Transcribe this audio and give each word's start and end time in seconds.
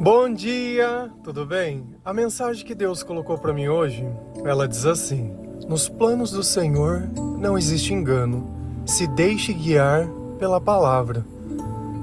Bom 0.00 0.28
dia, 0.28 1.08
tudo 1.22 1.46
bem? 1.46 1.86
A 2.04 2.12
mensagem 2.12 2.66
que 2.66 2.74
Deus 2.74 3.04
colocou 3.04 3.38
para 3.38 3.52
mim 3.52 3.68
hoje, 3.68 4.04
ela 4.44 4.66
diz 4.66 4.84
assim: 4.84 5.32
Nos 5.68 5.88
planos 5.88 6.32
do 6.32 6.42
Senhor 6.42 7.08
não 7.38 7.56
existe 7.56 7.94
engano. 7.94 8.44
Se 8.84 9.06
deixe 9.06 9.52
guiar 9.52 10.06
pela 10.38 10.60
palavra. 10.60 11.24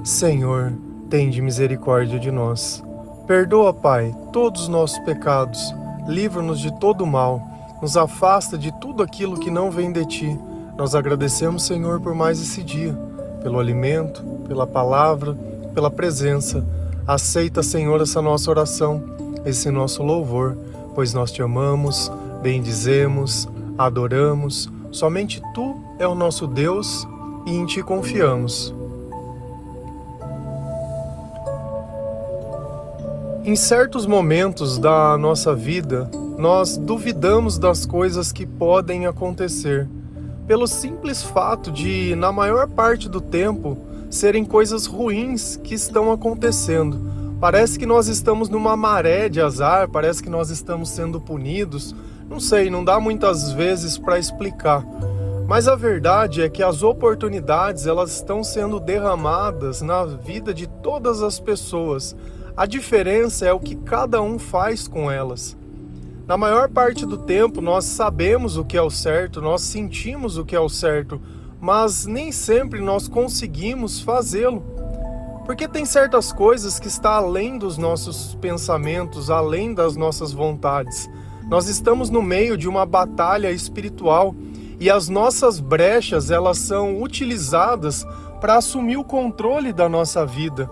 Senhor, 0.02 0.72
tende 1.10 1.42
misericórdia 1.42 2.18
de 2.18 2.30
nós. 2.30 2.82
Perdoa, 3.26 3.74
Pai, 3.74 4.12
todos 4.32 4.62
os 4.62 4.68
nossos 4.68 4.98
pecados. 5.00 5.72
Livra-nos 6.08 6.60
de 6.60 6.76
todo 6.80 7.06
mal. 7.06 7.42
Nos 7.80 7.96
afasta 7.96 8.56
de 8.56 8.72
tudo 8.80 9.02
aquilo 9.02 9.38
que 9.38 9.50
não 9.50 9.70
vem 9.70 9.92
de 9.92 10.06
ti. 10.06 10.40
Nós 10.78 10.94
agradecemos, 10.94 11.64
Senhor, 11.64 12.00
por 12.00 12.14
mais 12.14 12.40
esse 12.40 12.62
dia, 12.62 12.94
pelo 13.42 13.60
alimento, 13.60 14.24
pela 14.48 14.66
palavra, 14.66 15.36
pela 15.74 15.90
presença 15.90 16.66
Aceita, 17.06 17.62
Senhor, 17.62 18.00
essa 18.00 18.22
nossa 18.22 18.48
oração, 18.48 19.02
esse 19.44 19.70
nosso 19.70 20.02
louvor, 20.02 20.56
pois 20.94 21.12
nós 21.12 21.32
te 21.32 21.42
amamos, 21.42 22.10
bendizemos, 22.40 23.48
adoramos. 23.76 24.70
Somente 24.92 25.42
tu 25.52 25.74
é 25.98 26.06
o 26.06 26.14
nosso 26.14 26.46
Deus 26.46 27.06
e 27.44 27.50
em 27.50 27.66
ti 27.66 27.82
confiamos. 27.82 28.72
Em 33.44 33.56
certos 33.56 34.06
momentos 34.06 34.78
da 34.78 35.18
nossa 35.18 35.52
vida, 35.56 36.08
nós 36.38 36.76
duvidamos 36.76 37.58
das 37.58 37.84
coisas 37.84 38.30
que 38.30 38.46
podem 38.46 39.06
acontecer, 39.06 39.88
pelo 40.46 40.68
simples 40.68 41.22
fato 41.22 41.72
de, 41.72 42.14
na 42.14 42.30
maior 42.30 42.68
parte 42.68 43.08
do 43.08 43.20
tempo, 43.20 43.76
serem 44.12 44.44
coisas 44.44 44.84
ruins 44.84 45.56
que 45.56 45.74
estão 45.74 46.12
acontecendo. 46.12 47.00
Parece 47.40 47.78
que 47.78 47.86
nós 47.86 48.08
estamos 48.08 48.50
numa 48.50 48.76
maré 48.76 49.26
de 49.26 49.40
azar, 49.40 49.88
parece 49.88 50.22
que 50.22 50.28
nós 50.28 50.50
estamos 50.50 50.90
sendo 50.90 51.18
punidos. 51.18 51.94
Não 52.28 52.38
sei, 52.38 52.68
não 52.68 52.84
dá 52.84 53.00
muitas 53.00 53.52
vezes 53.52 53.96
para 53.96 54.18
explicar. 54.18 54.84
Mas 55.48 55.66
a 55.66 55.74
verdade 55.74 56.42
é 56.42 56.48
que 56.50 56.62
as 56.62 56.82
oportunidades 56.82 57.86
elas 57.86 58.14
estão 58.14 58.44
sendo 58.44 58.78
derramadas 58.78 59.80
na 59.80 60.04
vida 60.04 60.52
de 60.52 60.66
todas 60.66 61.22
as 61.22 61.40
pessoas. 61.40 62.14
A 62.54 62.66
diferença 62.66 63.46
é 63.46 63.52
o 63.52 63.58
que 63.58 63.74
cada 63.74 64.20
um 64.20 64.38
faz 64.38 64.86
com 64.86 65.10
elas. 65.10 65.56
Na 66.26 66.36
maior 66.36 66.68
parte 66.68 67.06
do 67.06 67.16
tempo 67.16 67.62
nós 67.62 67.86
sabemos 67.86 68.58
o 68.58 68.64
que 68.64 68.76
é 68.76 68.82
o 68.82 68.90
certo, 68.90 69.40
nós 69.40 69.62
sentimos 69.62 70.36
o 70.36 70.44
que 70.44 70.54
é 70.54 70.60
o 70.60 70.68
certo, 70.68 71.18
mas 71.62 72.06
nem 72.06 72.32
sempre 72.32 72.80
nós 72.80 73.06
conseguimos 73.06 74.00
fazê-lo. 74.00 74.64
Porque 75.46 75.68
tem 75.68 75.84
certas 75.84 76.32
coisas 76.32 76.80
que 76.80 76.88
está 76.88 77.12
além 77.12 77.56
dos 77.56 77.78
nossos 77.78 78.34
pensamentos, 78.34 79.30
além 79.30 79.72
das 79.72 79.96
nossas 79.96 80.32
vontades. 80.32 81.08
Nós 81.48 81.68
estamos 81.68 82.10
no 82.10 82.20
meio 82.20 82.56
de 82.56 82.68
uma 82.68 82.84
batalha 82.84 83.52
espiritual 83.52 84.34
e 84.80 84.90
as 84.90 85.08
nossas 85.08 85.60
brechas, 85.60 86.32
elas 86.32 86.58
são 86.58 87.00
utilizadas 87.00 88.04
para 88.40 88.56
assumir 88.56 88.96
o 88.96 89.04
controle 89.04 89.72
da 89.72 89.88
nossa 89.88 90.26
vida. 90.26 90.68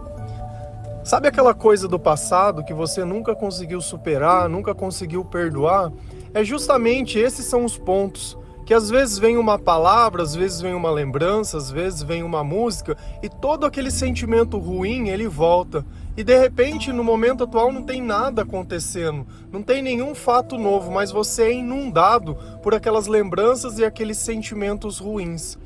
Sabe 1.05 1.29
aquela 1.29 1.55
coisa 1.55 1.87
do 1.87 2.01
passado 2.01 2.65
que 2.65 2.75
você 2.75 3.05
nunca 3.05 3.33
conseguiu 3.37 3.81
superar, 3.81 4.49
nunca 4.49 4.75
conseguiu 4.75 5.25
perdoar? 5.25 5.93
É 6.35 6.43
justamente 6.43 7.17
esses 7.17 7.47
são 7.47 7.65
os 7.65 7.79
pontos 7.79 8.37
que 8.71 8.75
às 8.75 8.89
vezes 8.89 9.19
vem 9.19 9.37
uma 9.37 9.59
palavra, 9.59 10.23
às 10.23 10.33
vezes 10.33 10.61
vem 10.61 10.75
uma 10.75 10.93
lembrança, 10.93 11.57
às 11.57 11.73
vezes 11.73 12.05
vem 12.05 12.23
uma 12.23 12.45
música 12.45 12.97
e 13.21 13.29
todo 13.29 13.67
aquele 13.67 13.91
sentimento 13.91 14.59
ruim 14.59 15.09
ele 15.09 15.27
volta. 15.27 15.85
E 16.17 16.23
de 16.23 16.39
repente, 16.39 16.93
no 16.93 17.03
momento 17.03 17.43
atual, 17.43 17.73
não 17.73 17.83
tem 17.83 18.01
nada 18.01 18.43
acontecendo, 18.43 19.27
não 19.51 19.61
tem 19.61 19.83
nenhum 19.83 20.15
fato 20.15 20.57
novo, 20.57 20.89
mas 20.89 21.11
você 21.11 21.47
é 21.47 21.53
inundado 21.55 22.37
por 22.63 22.73
aquelas 22.73 23.09
lembranças 23.09 23.81
e 23.81 23.85
aqueles 23.85 24.19
sentimentos 24.19 25.01
ruins. 25.01 25.59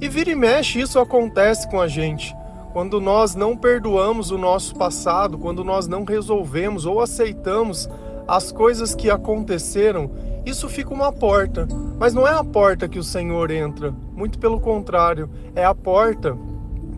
E 0.00 0.08
vira 0.08 0.32
e 0.32 0.34
mexe, 0.34 0.80
isso 0.80 0.98
acontece 0.98 1.70
com 1.70 1.80
a 1.80 1.86
gente. 1.86 2.34
Quando 2.72 3.00
nós 3.00 3.36
não 3.36 3.56
perdoamos 3.56 4.32
o 4.32 4.38
nosso 4.38 4.74
passado, 4.74 5.38
quando 5.38 5.62
nós 5.62 5.86
não 5.86 6.02
resolvemos 6.02 6.84
ou 6.84 7.00
aceitamos 7.00 7.88
as 8.26 8.50
coisas 8.50 8.94
que 8.94 9.10
aconteceram 9.10 10.10
isso 10.44 10.68
fica 10.68 10.92
uma 10.92 11.10
porta, 11.10 11.66
mas 11.98 12.12
não 12.12 12.28
é 12.28 12.34
a 12.34 12.44
porta 12.44 12.86
que 12.86 12.98
o 12.98 13.02
Senhor 13.02 13.50
entra, 13.50 13.94
muito 14.14 14.38
pelo 14.38 14.60
contrário, 14.60 15.30
é 15.54 15.64
a 15.64 15.74
porta 15.74 16.36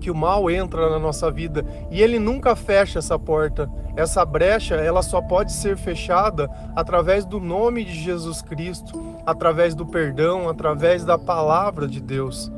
que 0.00 0.10
o 0.10 0.14
mal 0.14 0.50
entra 0.50 0.90
na 0.90 0.98
nossa 0.98 1.30
vida 1.30 1.64
e 1.90 2.02
ele 2.02 2.18
nunca 2.18 2.56
fecha 2.56 2.98
essa 2.98 3.18
porta. 3.18 3.70
Essa 3.94 4.24
brecha, 4.26 4.74
ela 4.74 5.00
só 5.00 5.22
pode 5.22 5.52
ser 5.52 5.76
fechada 5.76 6.50
através 6.74 7.24
do 7.24 7.40
nome 7.40 7.84
de 7.84 7.94
Jesus 7.94 8.42
Cristo, 8.42 9.00
através 9.24 9.74
do 9.74 9.86
perdão, 9.86 10.48
através 10.48 11.04
da 11.04 11.16
palavra 11.16 11.88
de 11.88 12.00
Deus. 12.00 12.50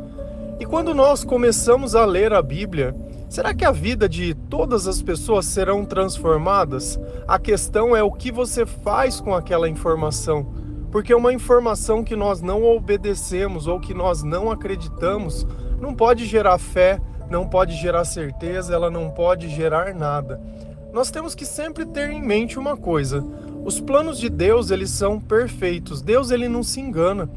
E 0.58 0.66
quando 0.66 0.92
nós 0.94 1.22
começamos 1.22 1.94
a 1.94 2.04
ler 2.04 2.32
a 2.32 2.42
Bíblia, 2.42 2.96
será 3.28 3.54
que 3.54 3.64
a 3.64 3.70
vida 3.70 4.08
de 4.08 4.34
todas 4.34 4.86
as 4.86 5.02
pessoas 5.02 5.46
serão 5.46 5.84
transformadas? 5.84 6.98
A 7.26 7.38
questão 7.38 7.94
é 7.94 8.02
o 8.02 8.12
que 8.12 8.32
você 8.32 8.64
faz 8.64 9.20
com 9.20 9.34
aquela 9.34 9.68
informação. 9.68 10.52
Porque 10.90 11.14
uma 11.14 11.32
informação 11.32 12.02
que 12.02 12.16
nós 12.16 12.40
não 12.40 12.64
obedecemos 12.64 13.66
ou 13.66 13.78
que 13.78 13.92
nós 13.92 14.22
não 14.22 14.50
acreditamos 14.50 15.46
não 15.80 15.94
pode 15.94 16.24
gerar 16.24 16.58
fé, 16.58 17.00
não 17.30 17.46
pode 17.46 17.76
gerar 17.76 18.04
certeza, 18.04 18.74
ela 18.74 18.90
não 18.90 19.10
pode 19.10 19.48
gerar 19.48 19.94
nada. 19.94 20.40
Nós 20.92 21.10
temos 21.10 21.34
que 21.34 21.44
sempre 21.44 21.84
ter 21.84 22.10
em 22.10 22.22
mente 22.22 22.58
uma 22.58 22.76
coisa: 22.76 23.24
os 23.64 23.80
planos 23.80 24.18
de 24.18 24.30
Deus, 24.30 24.70
eles 24.70 24.90
são 24.90 25.20
perfeitos. 25.20 26.00
Deus 26.00 26.30
ele 26.30 26.48
não 26.48 26.62
se 26.62 26.80
engana. 26.80 27.28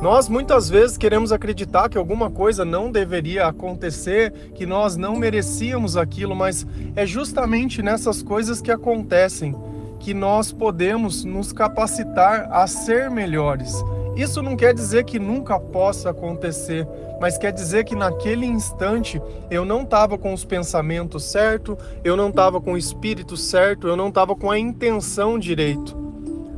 Nós 0.00 0.30
muitas 0.30 0.70
vezes 0.70 0.96
queremos 0.96 1.30
acreditar 1.30 1.90
que 1.90 1.98
alguma 1.98 2.30
coisa 2.30 2.64
não 2.64 2.90
deveria 2.90 3.46
acontecer, 3.46 4.32
que 4.54 4.64
nós 4.64 4.96
não 4.96 5.14
merecíamos 5.16 5.94
aquilo, 5.94 6.34
mas 6.34 6.66
é 6.96 7.04
justamente 7.04 7.82
nessas 7.82 8.22
coisas 8.22 8.62
que 8.62 8.70
acontecem 8.70 9.54
que 9.98 10.14
nós 10.14 10.52
podemos 10.52 11.22
nos 11.22 11.52
capacitar 11.52 12.48
a 12.50 12.66
ser 12.66 13.10
melhores. 13.10 13.74
Isso 14.16 14.42
não 14.42 14.56
quer 14.56 14.72
dizer 14.72 15.04
que 15.04 15.18
nunca 15.18 15.60
possa 15.60 16.08
acontecer, 16.08 16.88
mas 17.20 17.36
quer 17.36 17.52
dizer 17.52 17.84
que 17.84 17.94
naquele 17.94 18.46
instante 18.46 19.20
eu 19.50 19.66
não 19.66 19.82
estava 19.82 20.16
com 20.16 20.32
os 20.32 20.46
pensamentos 20.46 21.24
certos, 21.24 21.76
eu 22.02 22.16
não 22.16 22.30
estava 22.30 22.58
com 22.58 22.72
o 22.72 22.78
espírito 22.78 23.36
certo, 23.36 23.86
eu 23.86 23.96
não 23.96 24.08
estava 24.08 24.34
com 24.34 24.50
a 24.50 24.58
intenção 24.58 25.38
direito. 25.38 26.09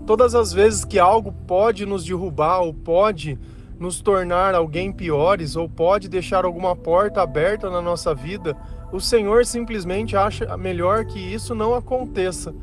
Todas 0.06 0.34
as 0.34 0.52
vezes 0.52 0.84
que 0.84 0.98
algo 0.98 1.32
pode 1.46 1.86
nos 1.86 2.04
derrubar 2.04 2.60
ou 2.60 2.74
pode 2.74 3.38
nos 3.78 4.00
tornar 4.00 4.54
alguém 4.54 4.92
piores 4.92 5.56
ou 5.56 5.68
pode 5.68 6.08
deixar 6.08 6.44
alguma 6.44 6.74
porta 6.76 7.22
aberta 7.22 7.70
na 7.70 7.80
nossa 7.80 8.14
vida, 8.14 8.56
o 8.92 9.00
Senhor 9.00 9.44
simplesmente 9.46 10.16
acha 10.16 10.56
melhor 10.56 11.04
que 11.04 11.18
isso 11.18 11.54
não 11.54 11.74
aconteça 11.74 12.54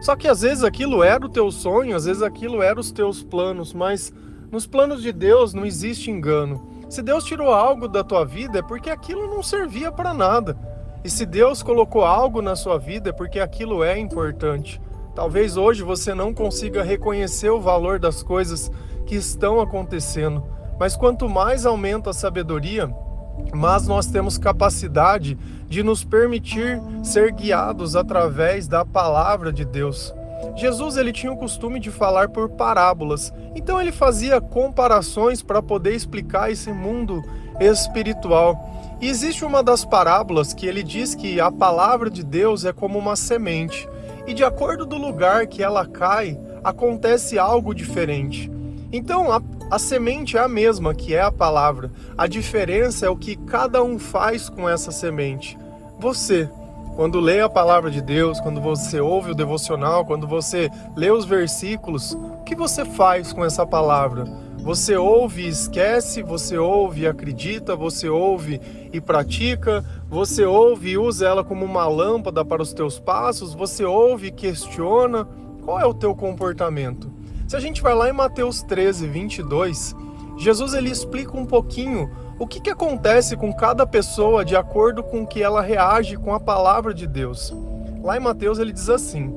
só 0.00 0.14
que 0.14 0.28
às 0.28 0.42
vezes 0.42 0.62
aquilo 0.62 1.02
era 1.02 1.24
o 1.24 1.28
teu 1.28 1.50
sonho, 1.50 1.96
às 1.96 2.04
vezes 2.04 2.22
aquilo 2.22 2.62
era 2.62 2.78
os 2.78 2.90
teus 2.90 3.22
planos, 3.22 3.72
mas 3.72 4.12
nos 4.50 4.66
planos 4.66 5.02
de 5.02 5.12
Deus 5.12 5.54
não 5.54 5.64
existe 5.64 6.10
engano. 6.10 6.68
Se 6.88 7.02
Deus 7.02 7.24
tirou 7.24 7.52
algo 7.52 7.88
da 7.88 8.04
tua 8.04 8.24
vida 8.24 8.58
é 8.58 8.62
porque 8.62 8.90
aquilo 8.90 9.26
não 9.26 9.42
servia 9.42 9.90
para 9.90 10.14
nada. 10.14 10.56
E 11.02 11.10
se 11.10 11.24
Deus 11.24 11.62
colocou 11.62 12.04
algo 12.04 12.42
na 12.42 12.54
sua 12.54 12.78
vida 12.78 13.10
é 13.10 13.12
porque 13.12 13.40
aquilo 13.40 13.82
é 13.82 13.98
importante. 13.98 14.80
Talvez 15.16 15.56
hoje 15.56 15.82
você 15.82 16.14
não 16.14 16.34
consiga 16.34 16.82
reconhecer 16.82 17.48
o 17.48 17.58
valor 17.58 17.98
das 17.98 18.22
coisas 18.22 18.70
que 19.06 19.14
estão 19.14 19.58
acontecendo, 19.58 20.44
mas 20.78 20.94
quanto 20.94 21.26
mais 21.26 21.64
aumenta 21.64 22.10
a 22.10 22.12
sabedoria, 22.12 22.94
mas 23.54 23.88
nós 23.88 24.06
temos 24.06 24.36
capacidade 24.36 25.38
de 25.66 25.82
nos 25.82 26.04
permitir 26.04 26.78
ser 27.02 27.32
guiados 27.32 27.96
através 27.96 28.68
da 28.68 28.84
palavra 28.84 29.50
de 29.50 29.64
Deus. 29.64 30.14
Jesus 30.54 30.98
ele 30.98 31.12
tinha 31.12 31.32
o 31.32 31.38
costume 31.38 31.80
de 31.80 31.90
falar 31.90 32.28
por 32.28 32.50
parábolas, 32.50 33.32
então 33.54 33.80
ele 33.80 33.92
fazia 33.92 34.38
comparações 34.38 35.42
para 35.42 35.62
poder 35.62 35.94
explicar 35.94 36.52
esse 36.52 36.70
mundo 36.70 37.24
espiritual. 37.58 38.98
E 39.00 39.08
existe 39.08 39.46
uma 39.46 39.62
das 39.62 39.82
parábolas 39.82 40.52
que 40.52 40.66
ele 40.66 40.82
diz 40.82 41.14
que 41.14 41.40
a 41.40 41.50
palavra 41.50 42.10
de 42.10 42.22
Deus 42.22 42.66
é 42.66 42.72
como 42.72 42.98
uma 42.98 43.16
semente, 43.16 43.88
e 44.26 44.34
de 44.34 44.44
acordo 44.44 44.84
do 44.84 44.96
lugar 44.96 45.46
que 45.46 45.62
ela 45.62 45.86
cai, 45.86 46.38
acontece 46.64 47.38
algo 47.38 47.74
diferente. 47.74 48.50
Então, 48.92 49.32
a, 49.32 49.40
a 49.70 49.78
semente 49.78 50.36
é 50.36 50.40
a 50.40 50.48
mesma, 50.48 50.94
que 50.94 51.14
é 51.14 51.22
a 51.22 51.32
palavra. 51.32 51.90
A 52.16 52.26
diferença 52.26 53.06
é 53.06 53.08
o 53.08 53.16
que 53.16 53.36
cada 53.36 53.82
um 53.82 53.98
faz 53.98 54.48
com 54.48 54.68
essa 54.68 54.90
semente. 54.90 55.58
Você, 55.98 56.48
quando 56.94 57.20
lê 57.20 57.40
a 57.40 57.48
palavra 57.48 57.90
de 57.90 58.00
Deus, 58.00 58.40
quando 58.40 58.60
você 58.60 59.00
ouve 59.00 59.30
o 59.30 59.34
devocional, 59.34 60.04
quando 60.04 60.26
você 60.26 60.70
lê 60.96 61.10
os 61.10 61.24
versículos, 61.24 62.12
o 62.12 62.42
que 62.44 62.54
você 62.54 62.84
faz 62.84 63.32
com 63.32 63.44
essa 63.44 63.66
palavra? 63.66 64.24
Você 64.66 64.96
ouve 64.96 65.42
e 65.42 65.48
esquece, 65.48 66.22
você 66.22 66.58
ouve 66.58 67.02
e 67.02 67.06
acredita, 67.06 67.76
você 67.76 68.08
ouve 68.08 68.60
e 68.92 69.00
pratica, 69.00 69.84
Você 70.08 70.44
ouve 70.44 70.90
e 70.90 70.98
usa 70.98 71.26
ela 71.26 71.42
como 71.42 71.64
uma 71.64 71.88
lâmpada 71.88 72.44
para 72.44 72.62
os 72.62 72.72
teus 72.72 72.96
passos? 72.96 73.54
Você 73.54 73.84
ouve 73.84 74.28
e 74.28 74.32
questiona? 74.32 75.26
Qual 75.64 75.80
é 75.80 75.84
o 75.84 75.92
teu 75.92 76.14
comportamento? 76.14 77.12
Se 77.48 77.56
a 77.56 77.60
gente 77.60 77.82
vai 77.82 77.92
lá 77.92 78.08
em 78.08 78.12
Mateus 78.12 78.62
13, 78.62 79.08
22, 79.08 79.96
Jesus 80.38 80.74
ele 80.74 80.90
explica 80.90 81.36
um 81.36 81.44
pouquinho 81.44 82.08
o 82.38 82.46
que, 82.46 82.60
que 82.60 82.70
acontece 82.70 83.36
com 83.36 83.52
cada 83.52 83.84
pessoa 83.84 84.44
de 84.44 84.54
acordo 84.54 85.02
com 85.02 85.26
que 85.26 85.42
ela 85.42 85.60
reage 85.60 86.16
com 86.16 86.32
a 86.32 86.38
palavra 86.38 86.94
de 86.94 87.06
Deus. 87.06 87.52
Lá 88.00 88.16
em 88.16 88.20
Mateus 88.20 88.60
ele 88.60 88.72
diz 88.72 88.88
assim: 88.88 89.34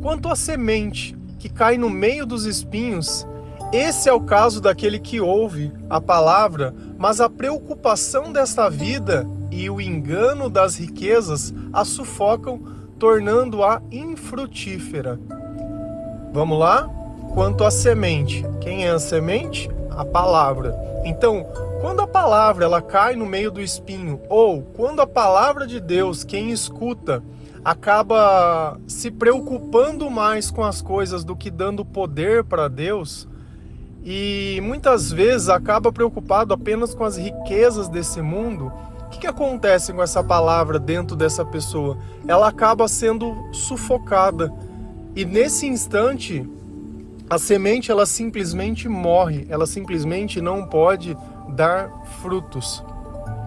Quanto 0.00 0.30
à 0.30 0.36
semente 0.36 1.14
que 1.38 1.50
cai 1.50 1.76
no 1.76 1.90
meio 1.90 2.24
dos 2.24 2.46
espinhos, 2.46 3.26
esse 3.70 4.08
é 4.08 4.12
o 4.14 4.20
caso 4.22 4.62
daquele 4.62 4.98
que 4.98 5.20
ouve 5.20 5.70
a 5.90 6.00
palavra, 6.00 6.74
mas 6.96 7.20
a 7.20 7.28
preocupação 7.28 8.32
desta 8.32 8.70
vida 8.70 9.28
e 9.58 9.68
o 9.68 9.80
engano 9.80 10.48
das 10.48 10.76
riquezas 10.76 11.52
a 11.72 11.84
sufocam, 11.84 12.60
tornando-a 12.96 13.82
infrutífera. 13.90 15.18
Vamos 16.32 16.56
lá? 16.60 16.88
Quanto 17.34 17.64
à 17.64 17.70
semente, 17.70 18.46
quem 18.60 18.86
é 18.86 18.90
a 18.90 19.00
semente? 19.00 19.68
A 19.90 20.04
palavra. 20.04 20.76
Então, 21.04 21.44
quando 21.80 22.00
a 22.00 22.06
palavra 22.06 22.66
ela 22.66 22.80
cai 22.80 23.16
no 23.16 23.26
meio 23.26 23.50
do 23.50 23.60
espinho, 23.60 24.20
ou 24.28 24.62
quando 24.62 25.00
a 25.00 25.06
palavra 25.08 25.66
de 25.66 25.80
Deus, 25.80 26.22
quem 26.22 26.50
escuta, 26.52 27.20
acaba 27.64 28.78
se 28.86 29.10
preocupando 29.10 30.08
mais 30.08 30.52
com 30.52 30.62
as 30.62 30.80
coisas 30.80 31.24
do 31.24 31.34
que 31.34 31.50
dando 31.50 31.84
poder 31.84 32.44
para 32.44 32.68
Deus, 32.68 33.26
e 34.04 34.60
muitas 34.62 35.10
vezes 35.10 35.48
acaba 35.48 35.90
preocupado 35.90 36.54
apenas 36.54 36.94
com 36.94 37.04
as 37.04 37.16
riquezas 37.16 37.88
desse 37.88 38.22
mundo, 38.22 38.72
o 39.08 39.10
que, 39.10 39.20
que 39.20 39.26
acontece 39.26 39.90
com 39.90 40.02
essa 40.02 40.22
palavra 40.22 40.78
dentro 40.78 41.16
dessa 41.16 41.42
pessoa? 41.42 41.96
Ela 42.26 42.48
acaba 42.48 42.86
sendo 42.86 43.34
sufocada. 43.52 44.52
E 45.16 45.24
nesse 45.24 45.66
instante, 45.66 46.46
a 47.30 47.38
semente 47.38 47.90
ela 47.90 48.04
simplesmente 48.04 48.86
morre, 48.86 49.46
ela 49.48 49.66
simplesmente 49.66 50.42
não 50.42 50.66
pode 50.66 51.16
dar 51.48 51.90
frutos. 52.20 52.84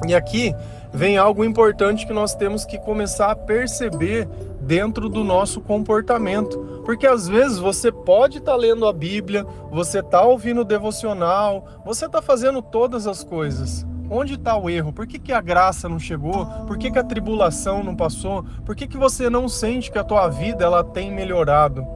E 0.07 0.15
aqui 0.15 0.51
vem 0.91 1.19
algo 1.19 1.45
importante 1.45 2.07
que 2.07 2.11
nós 2.13 2.33
temos 2.33 2.65
que 2.65 2.79
começar 2.79 3.29
a 3.29 3.35
perceber 3.35 4.27
dentro 4.59 5.07
do 5.09 5.23
nosso 5.23 5.61
comportamento. 5.61 6.81
Porque 6.83 7.05
às 7.05 7.27
vezes 7.27 7.59
você 7.59 7.91
pode 7.91 8.39
estar 8.39 8.53
tá 8.53 8.57
lendo 8.57 8.87
a 8.87 8.91
Bíblia, 8.91 9.45
você 9.69 9.99
está 9.99 10.23
ouvindo 10.23 10.61
o 10.61 10.65
devocional, 10.65 11.67
você 11.85 12.07
está 12.07 12.19
fazendo 12.19 12.63
todas 12.63 13.05
as 13.05 13.23
coisas. 13.23 13.85
Onde 14.13 14.33
está 14.33 14.57
o 14.57 14.69
erro? 14.69 14.91
Por 14.91 15.07
que, 15.07 15.17
que 15.17 15.31
a 15.31 15.39
graça 15.39 15.87
não 15.87 15.97
chegou? 15.97 16.45
Por 16.67 16.77
que, 16.77 16.91
que 16.91 16.99
a 16.99 17.03
tribulação 17.03 17.81
não 17.81 17.95
passou? 17.95 18.43
Por 18.65 18.75
que, 18.75 18.85
que 18.85 18.97
você 18.97 19.29
não 19.29 19.47
sente 19.47 19.89
que 19.89 19.97
a 19.97 20.03
tua 20.03 20.27
vida 20.27 20.65
ela 20.65 20.83
tem 20.83 21.09
melhorado? 21.09 21.87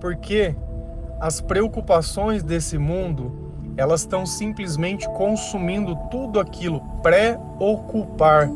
Porque 0.00 0.54
as 1.20 1.40
preocupações 1.40 2.44
desse 2.44 2.78
mundo 2.78 3.52
elas 3.76 4.02
estão 4.02 4.24
simplesmente 4.24 5.08
consumindo 5.08 5.96
tudo 6.08 6.38
aquilo, 6.38 6.80
pré-ocupar. 7.02 8.48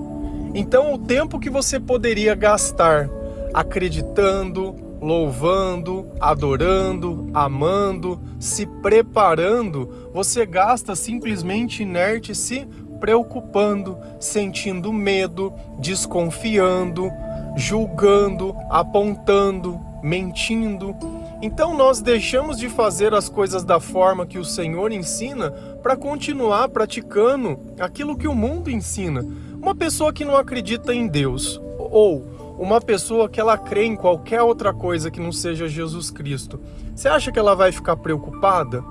Então, 0.54 0.94
o 0.94 0.98
tempo 0.98 1.40
que 1.40 1.50
você 1.50 1.80
poderia 1.80 2.36
gastar 2.36 3.10
acreditando, 3.52 4.76
louvando, 5.00 6.06
adorando, 6.20 7.28
amando, 7.34 8.20
se 8.38 8.66
preparando, 8.66 10.10
você 10.14 10.46
gasta 10.46 10.94
simplesmente 10.94 11.82
inerte 11.82 12.34
se 12.34 12.66
preocupando, 13.00 13.98
sentindo 14.20 14.92
medo, 14.92 15.52
desconfiando, 15.78 17.10
julgando, 17.56 18.54
apontando, 18.68 19.80
mentindo. 20.02 20.94
Então 21.42 21.76
nós 21.76 22.00
deixamos 22.00 22.58
de 22.58 22.68
fazer 22.68 23.14
as 23.14 23.28
coisas 23.28 23.64
da 23.64 23.80
forma 23.80 24.26
que 24.26 24.38
o 24.38 24.44
Senhor 24.44 24.92
ensina 24.92 25.50
para 25.82 25.96
continuar 25.96 26.68
praticando 26.68 27.58
aquilo 27.78 28.16
que 28.16 28.28
o 28.28 28.34
mundo 28.34 28.70
ensina. 28.70 29.24
Uma 29.60 29.74
pessoa 29.74 30.12
que 30.12 30.24
não 30.24 30.36
acredita 30.36 30.94
em 30.94 31.06
Deus 31.06 31.60
ou 31.78 32.22
uma 32.58 32.78
pessoa 32.78 33.26
que 33.26 33.40
ela 33.40 33.56
crê 33.56 33.84
em 33.84 33.96
qualquer 33.96 34.42
outra 34.42 34.72
coisa 34.74 35.10
que 35.10 35.18
não 35.18 35.32
seja 35.32 35.66
Jesus 35.66 36.10
Cristo, 36.10 36.60
você 36.94 37.08
acha 37.08 37.32
que 37.32 37.38
ela 37.38 37.54
vai 37.54 37.72
ficar 37.72 37.96
preocupada? 37.96 38.84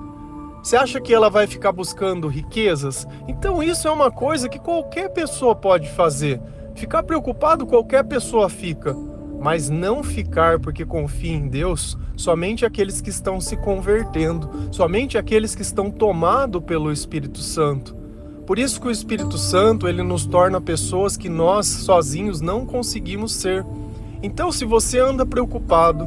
Você 0.62 0.76
acha 0.76 1.00
que 1.00 1.14
ela 1.14 1.30
vai 1.30 1.46
ficar 1.46 1.72
buscando 1.72 2.28
riquezas? 2.28 3.06
Então 3.26 3.62
isso 3.62 3.88
é 3.88 3.90
uma 3.90 4.10
coisa 4.10 4.48
que 4.48 4.58
qualquer 4.58 5.08
pessoa 5.10 5.54
pode 5.54 5.88
fazer. 5.90 6.40
Ficar 6.74 7.02
preocupado 7.02 7.66
qualquer 7.66 8.04
pessoa 8.04 8.48
fica 8.48 8.94
mas 9.40 9.70
não 9.70 10.04
ficar 10.04 10.60
porque 10.60 10.84
confia 10.84 11.32
em 11.32 11.48
Deus 11.48 11.96
somente 12.14 12.66
aqueles 12.66 13.00
que 13.00 13.08
estão 13.08 13.40
se 13.40 13.56
convertendo, 13.56 14.50
somente 14.70 15.16
aqueles 15.16 15.54
que 15.54 15.62
estão 15.62 15.90
tomados 15.90 16.62
pelo 16.62 16.92
Espírito 16.92 17.38
Santo. 17.38 17.96
Por 18.46 18.58
isso 18.58 18.78
que 18.78 18.88
o 18.88 18.90
Espírito 18.90 19.38
Santo 19.38 19.88
ele 19.88 20.02
nos 20.02 20.26
torna 20.26 20.60
pessoas 20.60 21.16
que 21.16 21.28
nós 21.28 21.66
sozinhos 21.66 22.42
não 22.42 22.66
conseguimos 22.66 23.32
ser. 23.32 23.64
Então, 24.22 24.52
se 24.52 24.66
você 24.66 24.98
anda 24.98 25.24
preocupado, 25.24 26.06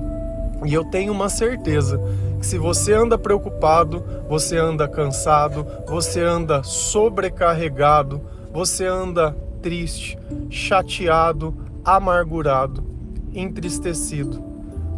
e 0.66 0.74
eu 0.74 0.84
tenho 0.86 1.12
uma 1.12 1.30
certeza 1.30 2.00
que 2.40 2.46
se 2.46 2.58
você 2.58 2.94
anda 2.94 3.18
preocupado, 3.18 4.04
você 4.30 4.58
anda 4.58 4.88
cansado, 4.88 5.66
você 5.88 6.22
anda 6.22 6.64
sobrecarregado, 6.64 8.22
você 8.52 8.86
anda 8.86 9.36
triste, 9.62 10.18
chateado, 10.50 11.56
amargurado 11.84 12.94
entristecido. 13.36 14.44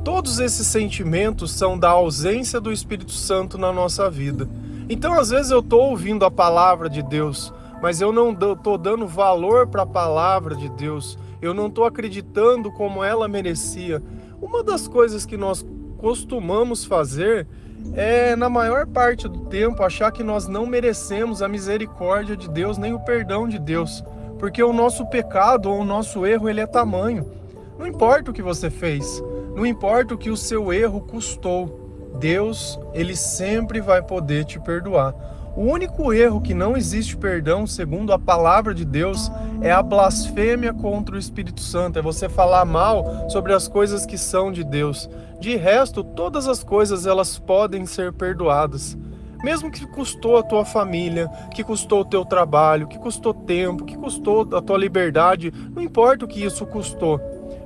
Todos 0.04 0.40
esses 0.40 0.68
sentimentos 0.68 1.52
são 1.52 1.78
da 1.78 1.90
ausência 1.90 2.60
do 2.60 2.72
Espírito 2.72 3.12
Santo 3.12 3.58
na 3.58 3.74
nossa 3.74 4.10
vida. 4.10 4.48
Então, 4.88 5.14
às 5.14 5.30
vezes, 5.30 5.52
eu 5.52 5.60
estou 5.60 5.90
ouvindo 5.90 6.26
a 6.26 6.32
palavra 6.32 6.90
de 6.90 7.02
Deus, 7.02 7.52
mas 7.82 8.02
eu 8.02 8.12
não 8.12 8.32
estou 8.32 8.78
dando 8.78 9.08
valor 9.08 9.68
para 9.68 9.82
a 9.82 9.88
palavra 9.88 10.56
de 10.56 10.70
Deus, 10.70 11.18
eu 11.42 11.54
não 11.54 11.68
estou 11.68 11.86
acreditando 11.86 12.72
como 12.72 13.04
ela 13.04 13.28
merecia. 13.28 14.02
Uma 14.42 14.64
das 14.64 14.88
coisas 14.88 15.26
que 15.26 15.38
nós 15.38 15.66
costumamos 15.98 16.86
fazer 16.86 17.48
é, 17.94 18.36
na 18.36 18.50
maior 18.50 18.88
parte 18.88 19.28
do 19.28 19.42
tempo, 19.46 19.84
achar 19.84 20.12
que 20.12 20.24
nós 20.24 20.48
não 20.48 20.66
merecemos 20.66 21.42
a 21.42 21.48
misericórdia 21.48 22.36
de 22.36 22.50
Deus 22.50 22.78
nem 22.78 22.94
o 22.94 23.00
perdão 23.00 23.48
de 23.48 23.60
Deus, 23.60 24.04
porque 24.40 24.64
o 24.64 24.74
nosso 24.74 25.06
pecado 25.06 25.70
ou 25.70 25.80
o 25.80 25.86
nosso 25.86 26.26
erro 26.26 26.50
ele 26.50 26.62
é 26.62 26.68
tamanho. 26.68 27.30
Não 27.78 27.86
importa 27.86 28.32
o 28.32 28.34
que 28.34 28.42
você 28.42 28.70
fez, 28.70 29.22
não 29.56 29.66
importa 29.66 30.14
o 30.14 30.18
que 30.18 30.30
o 30.30 30.38
seu 30.38 30.74
erro 30.74 31.02
custou, 31.02 31.86
Deus, 32.20 32.80
ele 32.94 33.16
sempre 33.16 33.82
vai 33.82 34.02
poder 34.02 34.46
te 34.46 34.60
perdoar. 34.60 35.14
O 35.56 35.62
único 35.62 36.12
erro 36.12 36.42
que 36.42 36.54
não 36.54 36.76
existe 36.76 37.16
perdão, 37.16 37.66
segundo 37.66 38.12
a 38.12 38.20
palavra 38.20 38.74
de 38.74 38.84
Deus, 38.84 39.32
é 39.62 39.72
a 39.72 39.82
blasfêmia 39.82 40.74
contra 40.74 41.16
o 41.16 41.18
Espírito 41.18 41.62
Santo, 41.62 41.98
é 41.98 42.02
você 42.02 42.28
falar 42.28 42.66
mal 42.66 43.30
sobre 43.30 43.54
as 43.54 43.66
coisas 43.66 44.06
que 44.06 44.18
são 44.18 44.52
de 44.52 44.66
Deus. 44.66 45.10
De 45.40 45.56
resto, 45.56 46.04
todas 46.04 46.50
as 46.50 46.62
coisas 46.62 47.06
elas 47.06 47.40
podem 47.40 47.86
ser 47.86 48.12
perdoadas. 48.12 48.98
Mesmo 49.46 49.72
que 49.72 49.86
custou 49.88 50.38
a 50.38 50.44
tua 50.44 50.66
família, 50.66 51.30
que 51.54 51.64
custou 51.64 52.02
o 52.02 52.06
teu 52.06 52.26
trabalho, 52.26 52.88
que 52.88 53.00
custou 53.00 53.34
tempo, 53.34 53.86
que 53.86 53.96
custou 53.96 54.50
a 54.54 54.62
tua 54.62 54.78
liberdade, 54.78 55.54
não 55.74 55.82
importa 55.82 56.26
o 56.26 56.28
que 56.28 56.44
isso 56.44 56.66
custou. 56.66 57.22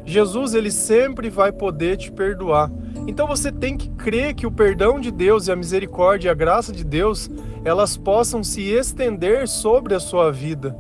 Jesus 0.05 0.53
ele 0.53 0.71
sempre 0.71 1.29
vai 1.29 1.51
poder 1.51 1.97
te 1.97 2.11
perdoar. 2.11 2.69
Então 3.09 3.25
você 3.25 3.51
tem 3.51 3.75
que 3.75 3.89
crer 3.89 4.35
que 4.35 4.45
o 4.45 4.51
perdão 4.51 4.99
de 4.99 5.09
Deus 5.09 5.47
e 5.47 5.51
a 5.51 5.55
misericórdia 5.55 6.27
e 6.27 6.31
a 6.31 6.35
graça 6.35 6.71
de 6.71 6.83
Deus, 6.83 7.27
elas 7.65 7.97
possam 7.97 8.43
se 8.43 8.61
estender 8.61 9.47
sobre 9.47 9.95
a 9.95 9.99
sua 9.99 10.31
vida. 10.31 10.77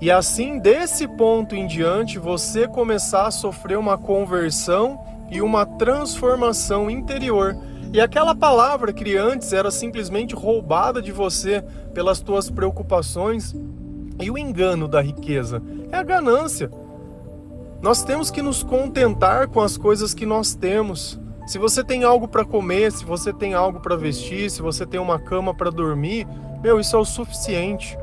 E 0.00 0.08
assim, 0.08 0.60
desse 0.60 1.08
ponto 1.08 1.56
em 1.56 1.66
diante, 1.66 2.16
você 2.16 2.68
começar 2.68 3.26
a 3.26 3.32
sofrer 3.32 3.76
uma 3.76 3.98
conversão 3.98 5.00
e 5.28 5.42
uma 5.42 5.66
transformação 5.66 6.88
interior. 6.88 7.56
E 7.92 8.00
aquela 8.00 8.32
palavra 8.32 8.92
que 8.92 9.16
antes 9.16 9.52
era 9.52 9.72
simplesmente 9.72 10.32
roubada 10.32 11.02
de 11.02 11.10
você 11.10 11.60
pelas 11.92 12.20
tuas 12.20 12.48
preocupações 12.48 13.52
e 14.20 14.30
o 14.30 14.38
engano 14.38 14.86
da 14.86 15.00
riqueza 15.00 15.60
é 15.90 15.96
a 15.96 16.04
ganância. 16.04 16.70
Nós 17.82 18.02
temos 18.02 18.30
que 18.30 18.42
nos 18.42 18.62
contentar 18.62 19.48
com 19.48 19.60
as 19.60 19.76
coisas 19.76 20.14
que 20.14 20.26
nós 20.26 20.54
temos. 20.54 21.20
Se 21.46 21.58
você 21.58 21.84
tem 21.84 22.02
algo 22.04 22.26
para 22.26 22.44
comer, 22.44 22.90
se 22.90 23.04
você 23.04 23.32
tem 23.32 23.54
algo 23.54 23.80
para 23.80 23.96
vestir, 23.96 24.50
se 24.50 24.62
você 24.62 24.84
tem 24.84 24.98
uma 24.98 25.18
cama 25.18 25.54
para 25.54 25.70
dormir, 25.70 26.26
meu, 26.62 26.80
isso 26.80 26.96
é 26.96 26.98
o 26.98 27.04
suficiente. 27.04 27.96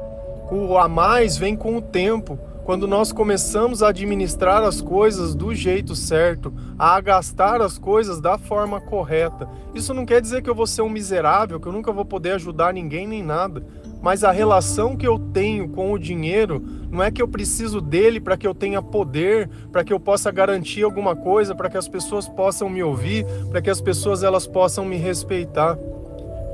O 0.52 0.78
a 0.78 0.88
mais 0.88 1.36
vem 1.36 1.56
com 1.56 1.76
o 1.76 1.82
tempo. 1.82 2.40
Quando 2.64 2.88
nós 2.88 3.12
começamos 3.12 3.84
a 3.84 3.90
administrar 3.90 4.64
as 4.64 4.80
coisas 4.80 5.36
do 5.36 5.54
jeito 5.54 5.96
certo, 5.96 6.54
a 6.80 7.02
gastar 7.02 7.62
as 7.62 7.78
coisas 7.78 8.22
da 8.22 8.38
forma 8.38 8.80
correta. 8.80 9.50
Isso 9.76 9.94
não 9.94 10.06
quer 10.06 10.22
dizer 10.22 10.42
que 10.42 10.50
eu 10.50 10.56
vou 10.56 10.66
ser 10.66 10.82
um 10.82 10.90
miserável, 10.90 11.60
que 11.60 11.68
eu 11.68 11.74
nunca 11.74 11.92
vou 11.92 12.06
poder 12.06 12.32
ajudar 12.32 12.74
ninguém 12.74 13.06
nem 13.06 13.22
nada. 13.22 13.66
Mas 14.04 14.22
a 14.26 14.32
relação 14.32 14.98
que 14.98 15.08
eu 15.08 15.18
tenho 15.18 15.70
com 15.70 15.94
o 15.94 15.98
dinheiro 15.98 16.62
não 16.92 17.02
é 17.02 17.10
que 17.10 17.22
eu 17.22 17.28
preciso 17.28 17.80
dele 17.80 18.20
para 18.20 18.36
que 18.36 18.46
eu 18.46 18.54
tenha 18.54 18.82
poder, 18.82 19.50
para 19.72 19.82
que 19.82 19.94
eu 19.94 20.00
possa 20.00 20.30
garantir 20.30 20.84
alguma 20.84 21.16
coisa, 21.16 21.56
para 21.56 21.70
que 21.70 21.78
as 21.78 21.88
pessoas 21.88 22.28
possam 22.28 22.70
me 22.70 22.84
ouvir, 22.84 23.26
para 23.50 23.62
que 23.62 23.70
as 23.70 23.80
pessoas 23.80 24.22
elas 24.22 24.46
possam 24.46 24.84
me 24.84 24.98
respeitar. 24.98 25.80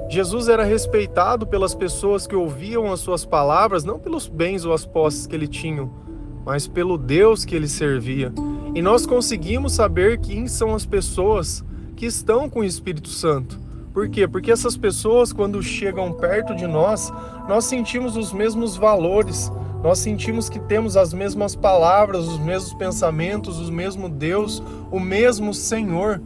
Jesus 0.07 0.47
era 0.47 0.63
respeitado 0.63 1.47
pelas 1.47 1.73
pessoas 1.73 2.27
que 2.27 2.35
ouviam 2.35 2.91
as 2.93 2.99
suas 2.99 3.25
palavras, 3.25 3.83
não 3.83 3.97
pelos 3.97 4.27
bens 4.27 4.63
ou 4.63 4.71
as 4.71 4.85
posses 4.85 5.25
que 5.25 5.35
ele 5.35 5.47
tinha, 5.47 5.89
mas 6.45 6.67
pelo 6.67 6.99
Deus 6.99 7.45
que 7.45 7.55
ele 7.55 7.67
servia. 7.67 8.31
E 8.75 8.81
nós 8.81 9.07
conseguimos 9.07 9.73
saber 9.73 10.19
quem 10.19 10.47
são 10.47 10.75
as 10.75 10.85
pessoas 10.85 11.65
que 11.95 12.05
estão 12.05 12.47
com 12.47 12.59
o 12.59 12.63
Espírito 12.63 13.09
Santo. 13.09 13.59
Por 13.99 14.07
quê? 14.07 14.25
Porque 14.25 14.49
essas 14.49 14.77
pessoas, 14.77 15.33
quando 15.33 15.61
chegam 15.61 16.13
perto 16.13 16.55
de 16.55 16.65
nós, 16.65 17.11
nós 17.49 17.65
sentimos 17.65 18.15
os 18.15 18.31
mesmos 18.31 18.77
valores, 18.77 19.51
nós 19.83 19.99
sentimos 19.99 20.47
que 20.47 20.57
temos 20.57 20.95
as 20.95 21.13
mesmas 21.13 21.53
palavras, 21.53 22.25
os 22.25 22.39
mesmos 22.39 22.73
pensamentos, 22.75 23.59
o 23.59 23.69
mesmo 23.69 24.07
Deus, 24.07 24.63
o 24.89 25.01
mesmo 25.01 25.53
Senhor. 25.53 26.21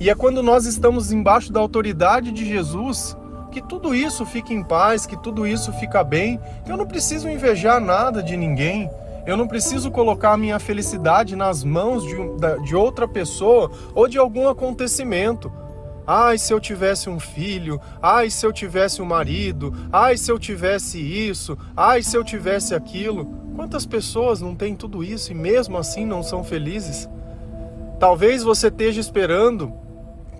E 0.00 0.08
é 0.08 0.14
quando 0.14 0.42
nós 0.42 0.64
estamos 0.64 1.12
embaixo 1.12 1.52
da 1.52 1.60
autoridade 1.60 2.32
de 2.32 2.42
Jesus 2.42 3.14
que 3.52 3.60
tudo 3.60 3.94
isso 3.94 4.24
fica 4.24 4.54
em 4.54 4.64
paz, 4.64 5.04
que 5.04 5.22
tudo 5.22 5.46
isso 5.46 5.74
fica 5.74 6.02
bem, 6.02 6.40
eu 6.66 6.74
não 6.74 6.86
preciso 6.86 7.28
invejar 7.28 7.82
nada 7.82 8.22
de 8.22 8.34
ninguém, 8.34 8.88
eu 9.26 9.36
não 9.36 9.46
preciso 9.46 9.90
colocar 9.90 10.32
a 10.32 10.38
minha 10.38 10.58
felicidade 10.58 11.36
nas 11.36 11.64
mãos 11.64 12.02
de, 12.02 12.16
de 12.64 12.74
outra 12.74 13.06
pessoa 13.06 13.70
ou 13.94 14.08
de 14.08 14.16
algum 14.16 14.48
acontecimento. 14.48 15.52
Ai, 16.12 16.38
se 16.38 16.52
eu 16.52 16.58
tivesse 16.58 17.08
um 17.08 17.20
filho, 17.20 17.80
ai, 18.02 18.30
se 18.30 18.44
eu 18.44 18.52
tivesse 18.52 19.00
um 19.00 19.04
marido, 19.04 19.72
ai, 19.92 20.16
se 20.16 20.28
eu 20.28 20.40
tivesse 20.40 20.98
isso, 20.98 21.56
ai, 21.76 22.02
se 22.02 22.16
eu 22.16 22.24
tivesse 22.24 22.74
aquilo. 22.74 23.26
Quantas 23.54 23.86
pessoas 23.86 24.40
não 24.40 24.56
têm 24.56 24.74
tudo 24.74 25.04
isso 25.04 25.30
e 25.30 25.36
mesmo 25.36 25.78
assim 25.78 26.04
não 26.04 26.20
são 26.20 26.42
felizes? 26.42 27.08
Talvez 28.00 28.42
você 28.42 28.66
esteja 28.66 29.00
esperando 29.00 29.72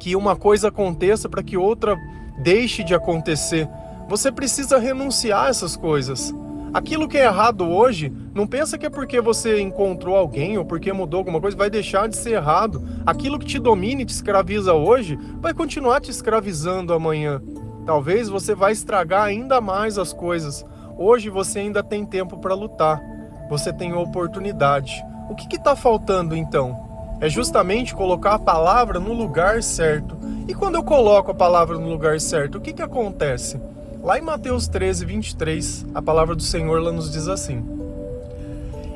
que 0.00 0.16
uma 0.16 0.34
coisa 0.34 0.70
aconteça 0.70 1.28
para 1.28 1.40
que 1.40 1.56
outra 1.56 1.96
deixe 2.42 2.82
de 2.82 2.92
acontecer. 2.92 3.68
Você 4.08 4.32
precisa 4.32 4.76
renunciar 4.76 5.44
a 5.44 5.50
essas 5.50 5.76
coisas. 5.76 6.34
Aquilo 6.72 7.08
que 7.08 7.18
é 7.18 7.24
errado 7.24 7.68
hoje, 7.68 8.12
não 8.32 8.46
pensa 8.46 8.78
que 8.78 8.86
é 8.86 8.90
porque 8.90 9.20
você 9.20 9.60
encontrou 9.60 10.14
alguém 10.16 10.56
ou 10.56 10.64
porque 10.64 10.92
mudou 10.92 11.18
alguma 11.18 11.40
coisa, 11.40 11.56
vai 11.56 11.68
deixar 11.68 12.08
de 12.08 12.16
ser 12.16 12.34
errado. 12.34 12.80
Aquilo 13.04 13.40
que 13.40 13.46
te 13.46 13.58
domina 13.58 14.02
e 14.02 14.04
te 14.04 14.12
escraviza 14.12 14.72
hoje, 14.72 15.18
vai 15.40 15.52
continuar 15.52 16.00
te 16.00 16.12
escravizando 16.12 16.92
amanhã. 16.92 17.42
Talvez 17.84 18.28
você 18.28 18.54
vai 18.54 18.70
estragar 18.70 19.24
ainda 19.24 19.60
mais 19.60 19.98
as 19.98 20.12
coisas. 20.12 20.64
Hoje 20.96 21.28
você 21.28 21.58
ainda 21.58 21.82
tem 21.82 22.06
tempo 22.06 22.38
para 22.38 22.54
lutar. 22.54 23.02
Você 23.48 23.72
tem 23.72 23.92
oportunidade. 23.92 25.04
O 25.28 25.34
que 25.34 25.56
está 25.56 25.74
faltando 25.74 26.36
então? 26.36 26.88
É 27.20 27.28
justamente 27.28 27.96
colocar 27.96 28.34
a 28.34 28.38
palavra 28.38 29.00
no 29.00 29.12
lugar 29.12 29.60
certo. 29.60 30.16
E 30.46 30.54
quando 30.54 30.76
eu 30.76 30.84
coloco 30.84 31.32
a 31.32 31.34
palavra 31.34 31.76
no 31.76 31.88
lugar 31.88 32.20
certo, 32.20 32.58
o 32.58 32.60
que, 32.60 32.72
que 32.72 32.82
acontece? 32.82 33.60
Lá 34.02 34.18
em 34.18 34.22
Mateus 34.22 34.66
13, 34.66 35.04
23, 35.04 35.86
a 35.94 36.00
palavra 36.00 36.34
do 36.34 36.42
Senhor 36.42 36.80
lá 36.80 36.90
nos 36.90 37.10
diz 37.10 37.28
assim: 37.28 37.62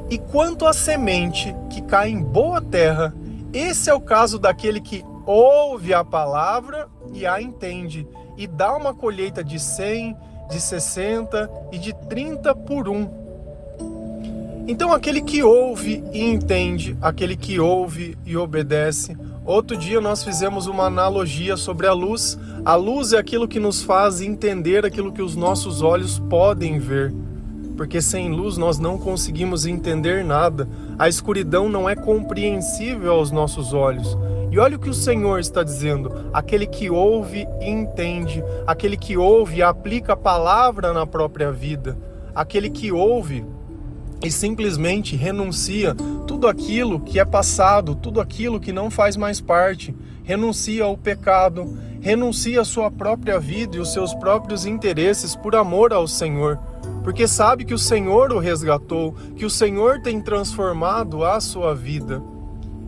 E 0.09 0.17
quanto 0.17 0.67
à 0.67 0.73
semente 0.73 1.55
que 1.69 1.83
cai 1.83 2.09
em 2.09 2.23
boa 2.23 2.61
terra, 2.63 3.15
esse 3.53 3.91
é 3.91 3.95
o 3.95 4.01
caso 4.01 4.39
daquele 4.39 4.81
que 4.81 5.05
ouve 5.27 5.93
a 5.93 6.03
palavra 6.03 6.89
e 7.13 7.27
a 7.27 7.41
entende, 7.41 8.09
e 8.37 8.47
dá 8.47 8.75
uma 8.75 8.95
colheita 8.95 9.45
de 9.45 9.59
100, 9.59 10.17
de 10.49 10.61
60 10.61 11.51
e 11.71 11.79
de 11.79 11.93
30 12.09 12.55
por 12.55 12.89
um. 12.89 13.24
Então, 14.67 14.93
aquele 14.93 15.21
que 15.21 15.43
ouve 15.43 16.03
e 16.13 16.23
entende, 16.23 16.97
aquele 17.01 17.37
que 17.37 17.61
ouve 17.61 18.17
e 18.25 18.37
obedece, 18.37 19.17
Outro 19.47 19.77
dia 19.77 20.01
nós 20.01 20.25
fizemos 20.25 20.67
uma 20.67 20.85
analogia 20.85 21.55
sobre 21.55 21.87
a 21.87 21.93
luz. 21.93 22.39
A 22.65 22.75
luz 22.77 23.13
é 23.13 23.19
aquilo 23.19 23.47
que 23.47 23.61
nos 23.61 23.83
faz 23.83 24.23
entender 24.23 24.87
aquilo 24.87 25.13
que 25.13 25.21
os 25.21 25.37
nossos 25.37 25.83
olhos 25.83 26.19
podem 26.19 26.79
ver. 26.79 27.13
Porque 27.77 28.01
sem 28.01 28.33
luz 28.33 28.57
nós 28.57 28.79
não 28.79 28.97
conseguimos 28.97 29.67
entender 29.67 30.25
nada. 30.25 30.67
A 30.99 31.11
escuridão 31.11 31.69
não 31.69 31.87
é 31.87 31.95
compreensível 31.95 33.13
aos 33.13 33.31
nossos 33.31 33.75
olhos. 33.75 34.17
E 34.51 34.59
olha 34.59 34.77
o 34.77 34.81
que 34.81 34.89
o 34.89 34.95
Senhor 34.95 35.39
está 35.39 35.63
dizendo: 35.63 36.11
aquele 36.33 36.67
que 36.67 36.89
ouve 36.89 37.47
e 37.61 37.69
entende, 37.69 38.43
aquele 38.67 38.97
que 38.97 39.15
ouve 39.15 39.57
e 39.57 39.63
aplica 39.63 40.15
a 40.15 40.17
palavra 40.17 40.91
na 40.95 41.07
própria 41.07 41.53
vida, 41.53 41.99
aquele 42.35 42.71
que 42.71 42.91
ouve 42.91 43.45
e 44.25 44.31
simplesmente 44.31 45.15
renuncia 45.15 45.95
tudo 46.27 46.49
aquilo 46.49 46.99
que 46.99 47.21
é 47.21 47.25
passado, 47.25 47.95
tudo 47.95 48.21
aquilo 48.21 48.59
que 48.59 48.73
não 48.73 48.91
faz 48.91 49.17
mais 49.17 49.41
parte, 49.41 49.95
renuncia 50.23 50.85
ao 50.85 50.97
pecado, 50.97 51.77
renuncia 52.01 52.63
a 52.63 52.65
sua 52.65 52.91
própria 52.91 53.39
vida 53.39 53.77
e 53.77 53.81
os 53.81 53.93
seus 53.93 54.15
próprios 54.15 54.65
interesses 54.65 55.37
por 55.37 55.55
amor 55.55 55.93
ao 55.93 56.09
Senhor, 56.09 56.59
porque 57.03 57.29
sabe 57.29 57.65
que 57.65 57.75
o 57.75 57.79
Senhor 57.79 58.33
o 58.33 58.39
resgatou, 58.39 59.15
que 59.37 59.45
o 59.45 59.51
Senhor 59.51 60.01
tem 60.01 60.21
transformado 60.21 61.23
a 61.23 61.39
sua 61.41 61.75
vida. 61.75 62.23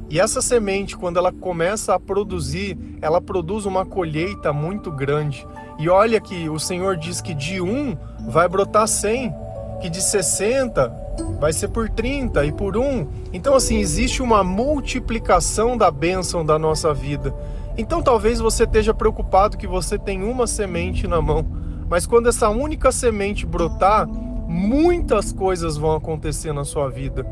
E 0.08 0.20
essa 0.20 0.40
semente, 0.40 0.96
quando 0.96 1.18
ela 1.18 1.32
começa 1.32 1.92
a 1.92 2.00
produzir, 2.00 2.78
ela 3.02 3.20
produz 3.20 3.66
uma 3.66 3.84
colheita 3.84 4.52
muito 4.52 4.90
grande. 4.90 5.44
E 5.80 5.88
olha 5.88 6.20
que 6.20 6.48
o 6.48 6.60
Senhor 6.60 6.96
diz 6.96 7.20
que 7.20 7.34
de 7.34 7.60
um 7.60 7.96
vai 8.28 8.48
brotar 8.48 8.86
cem, 8.86 9.34
que 9.80 9.90
de 9.90 10.00
60 10.00 11.05
vai 11.38 11.52
ser 11.52 11.68
por 11.68 11.88
30 11.88 12.44
e 12.44 12.52
por 12.52 12.76
1. 12.76 13.06
Então, 13.32 13.54
assim, 13.54 13.78
existe 13.78 14.22
uma 14.22 14.42
multiplicação 14.42 15.76
da 15.76 15.90
bênção 15.90 16.44
da 16.44 16.58
nossa 16.58 16.92
vida. 16.94 17.34
Então, 17.78 18.02
talvez 18.02 18.40
você 18.40 18.64
esteja 18.64 18.94
preocupado 18.94 19.56
que 19.56 19.66
você 19.66 19.98
tem 19.98 20.22
uma 20.22 20.46
semente 20.46 21.06
na 21.06 21.20
mão, 21.20 21.46
mas 21.88 22.06
quando 22.06 22.28
essa 22.28 22.48
única 22.48 22.90
semente 22.90 23.44
brotar, 23.44 24.08
muitas 24.08 25.32
coisas 25.32 25.76
vão 25.76 25.94
acontecer 25.94 26.52
na 26.52 26.64
sua 26.64 26.88
vida. 26.88 27.24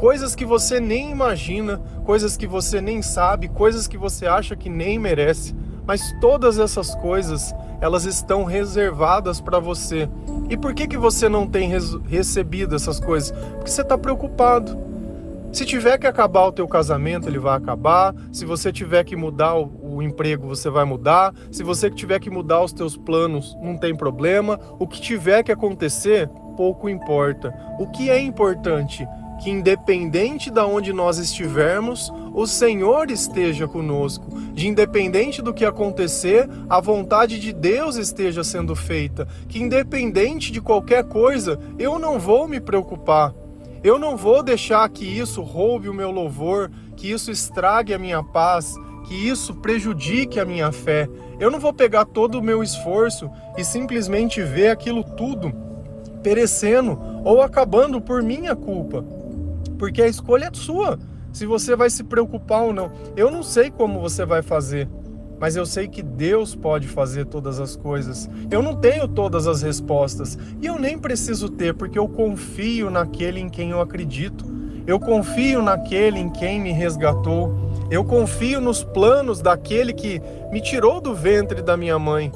Coisas 0.00 0.34
que 0.34 0.44
você 0.44 0.80
nem 0.80 1.10
imagina, 1.10 1.80
coisas 2.04 2.36
que 2.36 2.46
você 2.46 2.80
nem 2.80 3.02
sabe, 3.02 3.48
coisas 3.48 3.86
que 3.86 3.98
você 3.98 4.26
acha 4.26 4.56
que 4.56 4.68
nem 4.68 4.98
merece. 4.98 5.54
Mas 5.86 6.12
todas 6.20 6.58
essas 6.58 6.94
coisas, 6.94 7.54
elas 7.80 8.04
estão 8.04 8.44
reservadas 8.44 9.40
para 9.40 9.58
você. 9.58 10.08
E 10.48 10.56
por 10.56 10.74
que, 10.74 10.86
que 10.86 10.96
você 10.96 11.28
não 11.28 11.46
tem 11.46 11.70
recebido 12.06 12.74
essas 12.76 13.00
coisas? 13.00 13.32
Porque 13.32 13.70
você 13.70 13.82
está 13.82 13.98
preocupado. 13.98 14.78
Se 15.52 15.66
tiver 15.66 15.98
que 15.98 16.06
acabar 16.06 16.46
o 16.46 16.52
teu 16.52 16.66
casamento, 16.66 17.28
ele 17.28 17.38
vai 17.38 17.54
acabar. 17.54 18.14
Se 18.32 18.46
você 18.46 18.72
tiver 18.72 19.04
que 19.04 19.14
mudar 19.14 19.54
o, 19.54 19.96
o, 19.96 20.02
emprego, 20.02 20.48
você 20.48 20.70
vai 20.70 20.84
mudar. 20.84 21.34
Se 21.50 21.62
você 21.62 21.90
tiver 21.90 22.18
que 22.20 22.30
mudar 22.30 22.62
os 22.62 22.72
teus 22.72 22.96
planos, 22.96 23.54
não 23.60 23.76
tem 23.76 23.94
problema. 23.94 24.58
O 24.78 24.86
que 24.86 24.98
tiver 24.98 25.42
que 25.42 25.52
acontecer, 25.52 26.26
pouco 26.56 26.88
importa. 26.88 27.52
O 27.78 27.86
que 27.86 28.08
é 28.08 28.18
importante 28.18 29.06
que 29.42 29.50
independente 29.50 30.52
de 30.52 30.60
onde 30.60 30.92
nós 30.92 31.18
estivermos, 31.18 32.12
o 32.32 32.46
Senhor 32.46 33.10
esteja 33.10 33.66
conosco. 33.66 34.24
De 34.54 34.68
independente 34.68 35.42
do 35.42 35.52
que 35.52 35.64
acontecer, 35.64 36.48
a 36.70 36.80
vontade 36.80 37.40
de 37.40 37.52
Deus 37.52 37.96
esteja 37.96 38.44
sendo 38.44 38.76
feita. 38.76 39.26
Que 39.48 39.60
independente 39.60 40.52
de 40.52 40.60
qualquer 40.60 41.02
coisa, 41.02 41.58
eu 41.76 41.98
não 41.98 42.20
vou 42.20 42.46
me 42.46 42.60
preocupar. 42.60 43.34
Eu 43.82 43.98
não 43.98 44.16
vou 44.16 44.44
deixar 44.44 44.88
que 44.88 45.04
isso 45.04 45.42
roube 45.42 45.88
o 45.88 45.94
meu 45.94 46.12
louvor, 46.12 46.70
que 46.96 47.10
isso 47.10 47.28
estrague 47.28 47.92
a 47.92 47.98
minha 47.98 48.22
paz, 48.22 48.76
que 49.08 49.28
isso 49.28 49.56
prejudique 49.56 50.38
a 50.38 50.44
minha 50.44 50.70
fé. 50.70 51.08
Eu 51.40 51.50
não 51.50 51.58
vou 51.58 51.72
pegar 51.72 52.04
todo 52.04 52.36
o 52.36 52.42
meu 52.42 52.62
esforço 52.62 53.28
e 53.58 53.64
simplesmente 53.64 54.40
ver 54.40 54.68
aquilo 54.68 55.02
tudo 55.02 55.52
perecendo 56.22 56.96
ou 57.24 57.42
acabando 57.42 58.00
por 58.00 58.22
minha 58.22 58.54
culpa 58.54 59.04
porque 59.82 60.00
a 60.00 60.06
escolha 60.06 60.44
é 60.44 60.50
sua. 60.56 60.96
Se 61.32 61.44
você 61.44 61.74
vai 61.74 61.90
se 61.90 62.04
preocupar 62.04 62.62
ou 62.62 62.72
não. 62.72 62.92
Eu 63.16 63.32
não 63.32 63.42
sei 63.42 63.68
como 63.68 63.98
você 63.98 64.24
vai 64.24 64.40
fazer, 64.40 64.88
mas 65.40 65.56
eu 65.56 65.66
sei 65.66 65.88
que 65.88 66.04
Deus 66.04 66.54
pode 66.54 66.86
fazer 66.86 67.26
todas 67.26 67.58
as 67.58 67.74
coisas. 67.74 68.30
Eu 68.48 68.62
não 68.62 68.76
tenho 68.76 69.08
todas 69.08 69.48
as 69.48 69.60
respostas 69.60 70.38
e 70.60 70.66
eu 70.66 70.78
nem 70.78 70.96
preciso 70.96 71.48
ter, 71.48 71.74
porque 71.74 71.98
eu 71.98 72.06
confio 72.06 72.90
naquele 72.90 73.40
em 73.40 73.48
quem 73.48 73.70
eu 73.70 73.80
acredito. 73.80 74.44
Eu 74.86 75.00
confio 75.00 75.60
naquele 75.60 76.20
em 76.20 76.30
quem 76.30 76.60
me 76.60 76.70
resgatou. 76.70 77.52
Eu 77.90 78.04
confio 78.04 78.60
nos 78.60 78.84
planos 78.84 79.42
daquele 79.42 79.92
que 79.92 80.22
me 80.52 80.60
tirou 80.60 81.00
do 81.00 81.12
ventre 81.12 81.60
da 81.60 81.76
minha 81.76 81.98
mãe. 81.98 82.30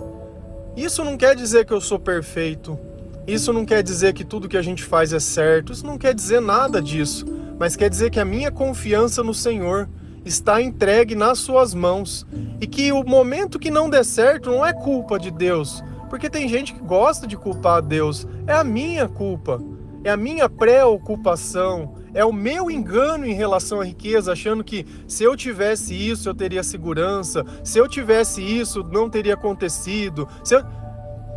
Isso 0.76 1.04
não 1.04 1.16
quer 1.16 1.36
dizer 1.36 1.64
que 1.64 1.72
eu 1.72 1.80
sou 1.80 2.00
perfeito. 2.00 2.76
Isso 3.24 3.52
não 3.52 3.64
quer 3.64 3.84
dizer 3.84 4.14
que 4.14 4.24
tudo 4.24 4.48
que 4.48 4.56
a 4.56 4.62
gente 4.62 4.82
faz 4.82 5.12
é 5.12 5.20
certo. 5.20 5.72
Isso 5.72 5.86
não 5.86 5.96
quer 5.96 6.12
dizer 6.12 6.40
nada 6.40 6.82
disso 6.82 7.35
mas 7.58 7.76
quer 7.76 7.88
dizer 7.88 8.10
que 8.10 8.20
a 8.20 8.24
minha 8.24 8.50
confiança 8.50 9.22
no 9.22 9.34
Senhor 9.34 9.88
está 10.24 10.60
entregue 10.60 11.14
nas 11.14 11.38
suas 11.38 11.72
mãos 11.72 12.26
e 12.60 12.66
que 12.66 12.90
o 12.92 13.04
momento 13.04 13.58
que 13.58 13.70
não 13.70 13.88
der 13.88 14.04
certo 14.04 14.50
não 14.50 14.66
é 14.66 14.72
culpa 14.72 15.18
de 15.18 15.30
Deus, 15.30 15.82
Porque 16.08 16.30
tem 16.30 16.48
gente 16.48 16.72
que 16.72 16.80
gosta 16.80 17.26
de 17.26 17.36
culpar 17.36 17.82
Deus. 17.82 18.28
É 18.46 18.52
a 18.52 18.62
minha 18.62 19.08
culpa, 19.08 19.60
é 20.04 20.10
a 20.10 20.16
minha 20.16 20.48
preocupação, 20.48 21.94
é 22.14 22.24
o 22.24 22.32
meu 22.32 22.70
engano 22.70 23.26
em 23.26 23.34
relação 23.34 23.80
à 23.80 23.84
riqueza, 23.84 24.32
achando 24.32 24.62
que 24.62 24.86
se 25.08 25.24
eu 25.24 25.36
tivesse 25.36 25.94
isso 25.94 26.28
eu 26.28 26.34
teria 26.34 26.62
segurança, 26.62 27.44
se 27.64 27.78
eu 27.78 27.88
tivesse 27.88 28.40
isso 28.40 28.84
não 28.84 29.10
teria 29.10 29.34
acontecido. 29.34 30.28
Eu... 30.48 30.62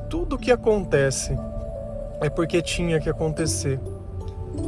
Tudo 0.07 0.37
que 0.37 0.51
acontece 0.51 1.35
é 2.21 2.29
porque 2.29 2.61
tinha 2.61 2.99
que 2.99 3.09
acontecer. 3.09 3.79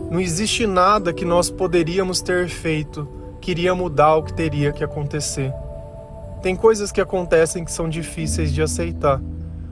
Não 0.09 0.19
existe 0.19 0.67
nada 0.67 1.13
que 1.13 1.25
nós 1.25 1.49
poderíamos 1.49 2.21
ter 2.21 2.49
feito 2.49 3.07
que 3.39 3.51
iria 3.51 3.73
mudar 3.73 4.15
o 4.15 4.23
que 4.23 4.33
teria 4.33 4.71
que 4.71 4.83
acontecer. 4.83 5.53
Tem 6.41 6.55
coisas 6.55 6.91
que 6.91 7.01
acontecem 7.01 7.63
que 7.63 7.71
são 7.71 7.87
difíceis 7.87 8.53
de 8.53 8.61
aceitar, 8.61 9.21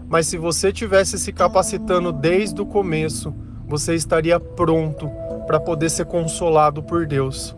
mas 0.07 0.27
se 0.27 0.37
você 0.37 0.71
tivesse 0.71 1.19
se 1.19 1.31
capacitando 1.31 2.11
desde 2.11 2.61
o 2.61 2.65
começo, 2.65 3.33
você 3.67 3.93
estaria 3.93 4.39
pronto 4.39 5.09
para 5.45 5.59
poder 5.59 5.89
ser 5.89 6.05
consolado 6.05 6.81
por 6.81 7.05
Deus. 7.05 7.55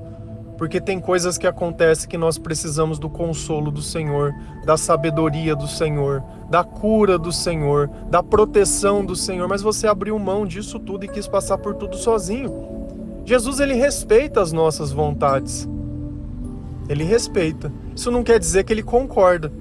Porque 0.62 0.80
tem 0.80 1.00
coisas 1.00 1.40
que 1.40 1.48
acontecem 1.48 2.08
que 2.08 2.20
nós 2.20 2.38
precisamos 2.38 3.00
do 3.00 3.10
consolo 3.10 3.72
do 3.72 3.82
Senhor, 3.82 4.32
da 4.64 4.78
sabedoria 4.78 5.56
do 5.56 5.68
Senhor, 5.68 6.24
da 6.52 6.64
cura 6.64 7.18
do 7.18 7.32
Senhor, 7.32 7.90
da 8.12 8.22
proteção 8.22 9.04
do 9.04 9.16
Senhor, 9.16 9.48
mas 9.48 9.64
você 9.64 9.88
abriu 9.88 10.20
mão 10.20 10.46
disso 10.46 10.78
tudo 10.78 11.04
e 11.04 11.08
quis 11.08 11.28
passar 11.28 11.58
por 11.58 11.74
tudo 11.74 11.98
sozinho. 11.98 12.54
Jesus 13.26 13.60
ele 13.60 13.74
respeita 13.74 14.40
as 14.40 14.52
nossas 14.52 14.92
vontades. 14.92 15.68
Ele 16.88 17.06
respeita. 17.06 17.74
Isso 17.96 18.12
não 18.12 18.22
quer 18.22 18.38
dizer 18.38 18.64
que 18.64 18.72
ele 18.72 18.84
concorda. 18.84 19.52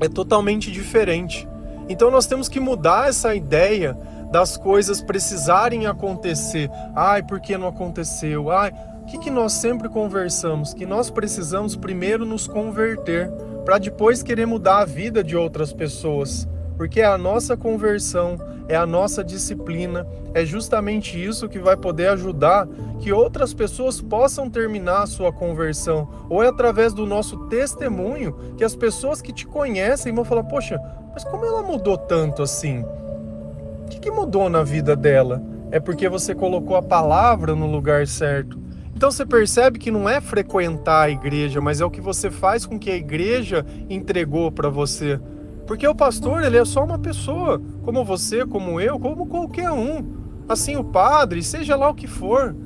É 0.00 0.08
totalmente 0.08 0.72
diferente. 0.72 1.48
Então 1.88 2.10
nós 2.10 2.26
temos 2.26 2.48
que 2.48 2.58
mudar 2.58 3.08
essa 3.08 3.32
ideia 3.32 3.96
das 4.32 4.56
coisas 4.56 5.00
precisarem 5.00 5.86
acontecer. 5.86 6.68
Ai, 6.96 7.22
por 7.22 7.38
que 7.38 7.56
não 7.56 7.68
aconteceu? 7.68 8.50
Ai, 8.50 8.72
que, 9.06 9.18
que 9.18 9.30
nós 9.30 9.52
sempre 9.52 9.88
conversamos? 9.88 10.74
Que 10.74 10.84
nós 10.84 11.10
precisamos 11.10 11.76
primeiro 11.76 12.26
nos 12.26 12.46
converter, 12.46 13.30
para 13.64 13.78
depois 13.78 14.22
querer 14.22 14.46
mudar 14.46 14.78
a 14.78 14.84
vida 14.84 15.22
de 15.22 15.36
outras 15.36 15.72
pessoas. 15.72 16.48
Porque 16.76 17.00
é 17.00 17.06
a 17.06 17.16
nossa 17.16 17.56
conversão, 17.56 18.38
é 18.68 18.76
a 18.76 18.84
nossa 18.84 19.24
disciplina, 19.24 20.06
é 20.34 20.44
justamente 20.44 21.22
isso 21.22 21.48
que 21.48 21.58
vai 21.58 21.76
poder 21.76 22.08
ajudar 22.08 22.68
que 23.00 23.12
outras 23.12 23.54
pessoas 23.54 24.00
possam 24.00 24.50
terminar 24.50 25.02
a 25.02 25.06
sua 25.06 25.32
conversão. 25.32 26.08
Ou 26.28 26.42
é 26.42 26.48
através 26.48 26.92
do 26.92 27.06
nosso 27.06 27.46
testemunho 27.46 28.36
que 28.56 28.64
as 28.64 28.76
pessoas 28.76 29.22
que 29.22 29.32
te 29.32 29.46
conhecem 29.46 30.12
vão 30.12 30.24
falar: 30.24 30.44
Poxa, 30.44 30.80
mas 31.14 31.24
como 31.24 31.44
ela 31.46 31.62
mudou 31.62 31.96
tanto 31.96 32.42
assim? 32.42 32.80
O 32.82 33.88
que, 33.88 34.00
que 34.00 34.10
mudou 34.10 34.50
na 34.50 34.62
vida 34.62 34.96
dela? 34.96 35.42
É 35.70 35.80
porque 35.80 36.08
você 36.08 36.34
colocou 36.34 36.76
a 36.76 36.82
palavra 36.82 37.54
no 37.54 37.66
lugar 37.66 38.06
certo. 38.06 38.65
Então 38.96 39.10
você 39.10 39.26
percebe 39.26 39.78
que 39.78 39.90
não 39.90 40.08
é 40.08 40.22
frequentar 40.22 41.02
a 41.02 41.10
igreja, 41.10 41.60
mas 41.60 41.82
é 41.82 41.84
o 41.84 41.90
que 41.90 42.00
você 42.00 42.30
faz 42.30 42.64
com 42.64 42.78
que 42.78 42.90
a 42.90 42.96
igreja 42.96 43.62
entregou 43.90 44.50
para 44.50 44.70
você. 44.70 45.20
Porque 45.66 45.86
o 45.86 45.94
pastor, 45.94 46.42
ele 46.42 46.56
é 46.56 46.64
só 46.64 46.82
uma 46.82 46.98
pessoa, 46.98 47.60
como 47.82 48.02
você, 48.02 48.46
como 48.46 48.80
eu, 48.80 48.98
como 48.98 49.26
qualquer 49.26 49.70
um. 49.70 50.02
Assim 50.48 50.76
o 50.76 50.84
padre, 50.84 51.42
seja 51.42 51.76
lá 51.76 51.90
o 51.90 51.94
que 51.94 52.06
for. 52.06 52.56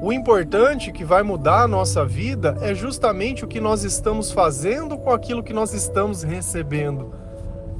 O 0.00 0.12
importante 0.12 0.92
que 0.92 1.04
vai 1.04 1.24
mudar 1.24 1.62
a 1.62 1.68
nossa 1.68 2.04
vida 2.04 2.56
é 2.60 2.72
justamente 2.72 3.44
o 3.44 3.48
que 3.48 3.60
nós 3.60 3.82
estamos 3.82 4.30
fazendo 4.30 4.96
com 4.96 5.10
aquilo 5.10 5.42
que 5.42 5.52
nós 5.52 5.74
estamos 5.74 6.22
recebendo. 6.22 7.12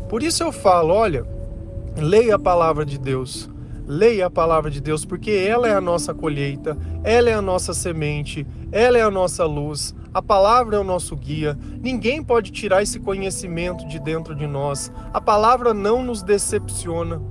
Por 0.09 0.25
isso 0.25 0.43
eu 0.43 0.51
falo, 0.51 0.93
olha, 0.93 1.25
leia 1.97 2.35
a 2.35 2.39
palavra 2.39 2.85
de 2.85 2.99
Deus. 2.99 3.49
Leia 3.87 4.27
a 4.27 4.31
palavra 4.31 4.69
de 4.69 4.81
Deus, 4.81 5.05
porque 5.05 5.31
ela 5.31 5.69
é 5.69 5.75
a 5.75 5.81
nossa 5.81 6.13
colheita, 6.13 6.77
ela 7.05 7.31
é 7.31 7.35
a 7.35 7.41
nossa 7.41 7.73
semente, 7.73 8.45
ela 8.73 8.99
é 8.99 9.03
a 9.03 9.11
nossa 9.11 9.45
luz, 9.45 9.95
a 10.13 10.21
palavra 10.21 10.77
é 10.77 10.79
o 10.81 10.85
nosso 10.85 11.15
guia. 11.15 11.57
Ninguém 11.81 12.21
pode 12.21 12.51
tirar 12.51 12.83
esse 12.83 12.99
conhecimento 12.99 13.87
de 13.87 14.01
dentro 14.01 14.35
de 14.35 14.47
nós. 14.47 14.91
A 15.13 15.21
palavra 15.21 15.73
não 15.73 16.03
nos 16.03 16.21
decepciona. 16.23 17.23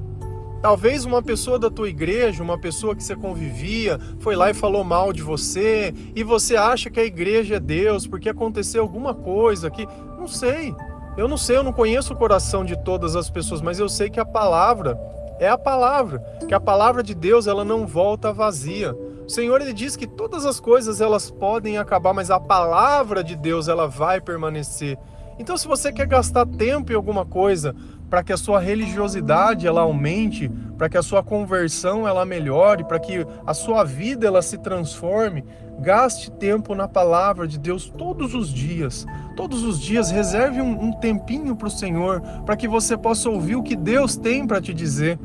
Talvez 0.62 1.04
uma 1.04 1.22
pessoa 1.22 1.60
da 1.60 1.70
tua 1.70 1.90
igreja, 1.90 2.42
uma 2.42 2.58
pessoa 2.58 2.96
que 2.96 3.04
você 3.04 3.16
convivia, 3.16 4.00
foi 4.20 4.36
lá 4.36 4.50
e 4.50 4.54
falou 4.54 4.84
mal 4.84 5.12
de 5.12 5.22
você, 5.22 5.94
e 6.16 6.24
você 6.24 6.56
acha 6.56 6.90
que 6.90 7.00
a 7.00 7.06
igreja 7.06 7.56
é 7.56 7.60
Deus 7.60 8.08
porque 8.08 8.30
aconteceu 8.30 8.82
alguma 8.82 9.14
coisa 9.14 9.70
que. 9.70 9.86
Não 10.18 10.28
sei. 10.28 10.74
Eu 11.18 11.28
não 11.28 11.38
sei, 11.38 11.58
eu 11.58 11.64
não 11.64 11.72
conheço 11.72 12.14
o 12.14 12.16
coração 12.16 12.66
de 12.66 12.76
todas 12.84 13.16
as 13.16 13.30
pessoas, 13.30 13.62
mas 13.62 13.80
eu 13.80 13.88
sei 13.88 14.10
que 14.10 14.20
a 14.20 14.26
palavra 14.26 15.00
é 15.40 15.48
a 15.48 15.58
palavra, 15.58 16.20
que 16.48 16.54
a 16.54 16.60
palavra 16.60 17.04
de 17.04 17.14
Deus 17.14 17.48
ela 17.48 17.66
não 17.66 17.86
volta 17.86 18.32
vazia. 18.32 18.94
O 18.94 19.30
Senhor 19.30 19.60
ele 19.62 19.74
diz 19.74 19.96
que 19.96 20.08
todas 20.08 20.46
as 20.46 20.60
coisas 20.60 21.02
elas 21.02 21.30
podem 21.32 21.78
acabar, 21.78 22.14
mas 22.14 22.32
a 22.32 22.40
palavra 22.40 23.24
de 23.24 23.36
Deus 23.36 23.68
ela 23.68 23.88
vai 23.88 24.22
permanecer. 24.22 24.98
Então, 25.38 25.58
se 25.58 25.68
você 25.68 25.92
quer 25.92 26.08
gastar 26.08 26.46
tempo 26.46 26.92
em 26.92 26.96
alguma 26.96 27.26
coisa 27.26 27.76
para 28.10 28.24
que 28.24 28.34
a 28.34 28.38
sua 28.38 28.60
religiosidade 28.60 29.68
ela 29.68 29.82
aumente, 29.82 30.50
para 30.78 30.90
que 30.90 30.98
a 30.98 31.04
sua 31.04 31.24
conversão 31.24 32.08
ela 32.08 32.26
melhore, 32.26 32.84
para 32.84 33.00
que 33.00 33.26
a 33.46 33.54
sua 33.54 33.84
vida 33.84 34.28
ela 34.28 34.42
se 34.42 34.58
transforme, 34.58 35.44
gaste 35.80 36.32
tempo 36.32 36.74
na 36.76 36.88
palavra 36.88 37.48
de 37.48 37.60
Deus 37.60 37.90
todos 37.90 38.34
os 38.34 38.54
dias. 38.54 39.06
Todos 39.36 39.64
os 39.64 39.80
dias 39.80 40.12
reserve 40.12 40.62
um, 40.62 40.86
um 40.86 40.92
tempinho 40.94 41.56
para 41.56 41.68
o 41.68 41.72
Senhor, 41.72 42.22
para 42.46 42.56
que 42.56 42.68
você 42.68 42.96
possa 42.98 43.30
ouvir 43.30 43.56
o 43.56 43.64
que 43.64 43.76
Deus 43.76 44.16
tem 44.16 44.48
para 44.48 44.62
te 44.62 44.74
dizer. 44.74 45.20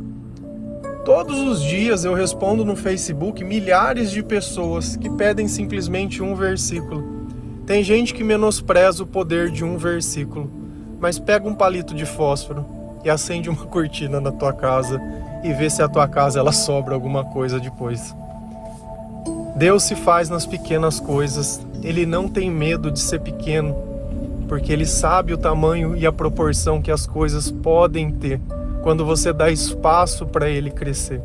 Todos 1.05 1.39
os 1.41 1.63
dias 1.63 2.05
eu 2.05 2.15
respondo 2.15 2.65
no 2.65 2.77
Facebook 2.77 3.43
milhares 3.43 4.11
de 4.11 4.23
pessoas 4.23 4.97
que 4.97 5.09
pedem 5.09 5.49
simplesmente 5.49 6.23
um 6.23 6.35
versículo. 6.35 7.21
Tem 7.67 7.83
gente 7.83 8.13
que 8.13 8.23
menospreza 8.23 9.03
o 9.03 9.07
poder 9.07 9.51
de 9.51 9.65
um 9.65 9.79
versículo, 9.79 10.51
mas 11.01 11.19
pega 11.19 11.49
um 11.49 11.55
palito 11.55 11.95
de 11.95 12.05
fósforo 12.05 12.65
e 13.03 13.11
acende 13.11 13.49
uma 13.49 13.65
cortina 13.67 14.21
na 14.21 14.31
tua 14.31 14.53
casa 14.53 15.01
e 15.43 15.53
vê 15.53 15.71
se 15.71 15.83
a 15.83 15.89
tua 15.89 16.07
casa 16.07 16.39
ela 16.39 16.53
sobra 16.53 16.95
alguma 16.95 17.25
coisa 17.25 17.59
depois. 17.59 18.15
Deus 19.57 19.83
se 19.83 19.95
faz 19.95 20.29
nas 20.29 20.47
pequenas 20.47 21.01
coisas. 21.01 21.61
Ele 21.83 22.07
não 22.07 22.29
tem 22.29 22.51
medo 22.51 22.91
de 22.91 23.01
ser 23.01 23.21
pequeno, 23.21 23.75
porque 24.49 24.73
ele 24.73 24.87
sabe 24.87 25.33
o 25.33 25.39
tamanho 25.39 25.97
e 25.97 26.07
a 26.07 26.13
proporção 26.13 26.81
que 26.81 26.91
as 26.91 27.07
coisas 27.07 27.51
podem 27.51 28.13
ter 28.13 28.41
quando 28.83 29.05
você 29.05 29.33
dá 29.33 29.51
espaço 29.51 30.27
para 30.27 30.49
ele 30.49 30.71
crescer. 30.71 31.21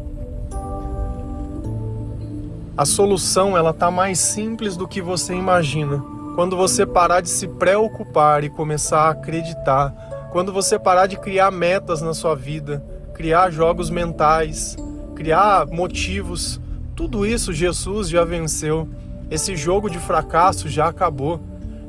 A 2.77 2.85
solução 2.85 3.55
ela 3.57 3.73
tá 3.73 3.89
mais 3.89 4.19
simples 4.19 4.75
do 4.75 4.87
que 4.87 5.01
você 5.01 5.33
imagina. 5.33 6.14
Quando 6.35 6.57
você 6.57 6.85
parar 6.85 7.21
de 7.21 7.29
se 7.29 7.47
preocupar 7.47 8.43
e 8.43 8.49
começar 8.49 9.03
a 9.03 9.11
acreditar, 9.11 10.27
quando 10.33 10.51
você 10.51 10.77
parar 10.77 11.07
de 11.07 11.15
criar 11.17 11.49
metas 11.49 12.01
na 12.01 12.13
sua 12.13 12.35
vida, 12.35 12.85
criar 13.13 13.49
jogos 13.49 13.89
mentais, 13.89 14.75
criar 15.15 15.65
motivos, 15.67 16.59
tudo 16.93 17.25
isso 17.25 17.53
Jesus 17.53 18.09
já 18.09 18.25
venceu. 18.25 18.85
Esse 19.31 19.55
jogo 19.55 19.89
de 19.89 19.97
fracasso 19.97 20.67
já 20.67 20.89
acabou. 20.89 21.39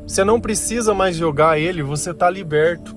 Você 0.06 0.22
não 0.22 0.40
precisa 0.40 0.94
mais 0.94 1.16
jogar 1.16 1.58
ele, 1.58 1.82
você 1.82 2.12
está 2.12 2.30
liberto. 2.30 2.96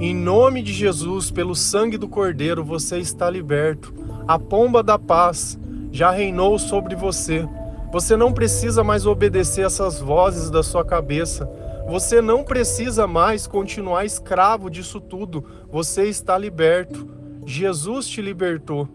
Em 0.00 0.12
nome 0.12 0.62
de 0.62 0.72
Jesus, 0.72 1.30
pelo 1.30 1.54
sangue 1.54 1.96
do 1.96 2.08
Cordeiro, 2.08 2.64
você 2.64 2.98
está 2.98 3.30
liberto. 3.30 3.94
A 4.26 4.36
pomba 4.36 4.82
da 4.82 4.98
paz 4.98 5.56
já 5.92 6.10
reinou 6.10 6.58
sobre 6.58 6.96
você. 6.96 7.48
Você 7.90 8.16
não 8.16 8.32
precisa 8.32 8.84
mais 8.84 9.06
obedecer 9.06 9.64
essas 9.64 10.00
vozes 10.00 10.50
da 10.50 10.62
sua 10.62 10.84
cabeça. 10.84 11.48
Você 11.88 12.20
não 12.20 12.44
precisa 12.44 13.06
mais 13.06 13.46
continuar 13.46 14.04
escravo 14.04 14.68
disso 14.68 15.00
tudo. 15.00 15.44
Você 15.70 16.04
está 16.04 16.36
liberto. 16.36 17.08
Jesus 17.46 18.06
te 18.06 18.20
libertou. 18.20 18.88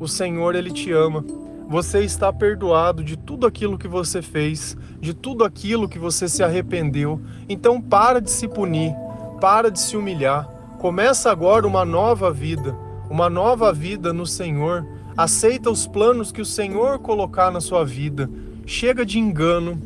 O 0.00 0.08
Senhor, 0.08 0.54
Ele 0.54 0.70
te 0.70 0.90
ama. 0.92 1.24
Você 1.68 2.00
está 2.00 2.32
perdoado 2.32 3.02
de 3.02 3.16
tudo 3.16 3.46
aquilo 3.46 3.78
que 3.78 3.88
você 3.88 4.20
fez, 4.20 4.76
de 5.00 5.14
tudo 5.14 5.44
aquilo 5.44 5.88
que 5.88 5.98
você 5.98 6.28
se 6.28 6.42
arrependeu. 6.42 7.20
Então 7.48 7.80
para 7.80 8.20
de 8.20 8.30
se 8.30 8.46
punir 8.46 8.94
para 9.44 9.70
de 9.70 9.78
se 9.78 9.94
humilhar. 9.94 10.48
Começa 10.78 11.30
agora 11.30 11.66
uma 11.66 11.84
nova 11.84 12.32
vida, 12.32 12.74
uma 13.14 13.30
nova 13.30 13.72
vida 13.72 14.12
no 14.12 14.26
Senhor. 14.26 14.84
Aceita 15.16 15.70
os 15.70 15.86
planos 15.86 16.32
que 16.32 16.40
o 16.40 16.44
Senhor 16.44 16.98
colocar 16.98 17.48
na 17.48 17.60
sua 17.60 17.84
vida. 17.84 18.28
Chega 18.66 19.06
de 19.06 19.20
engano, 19.20 19.80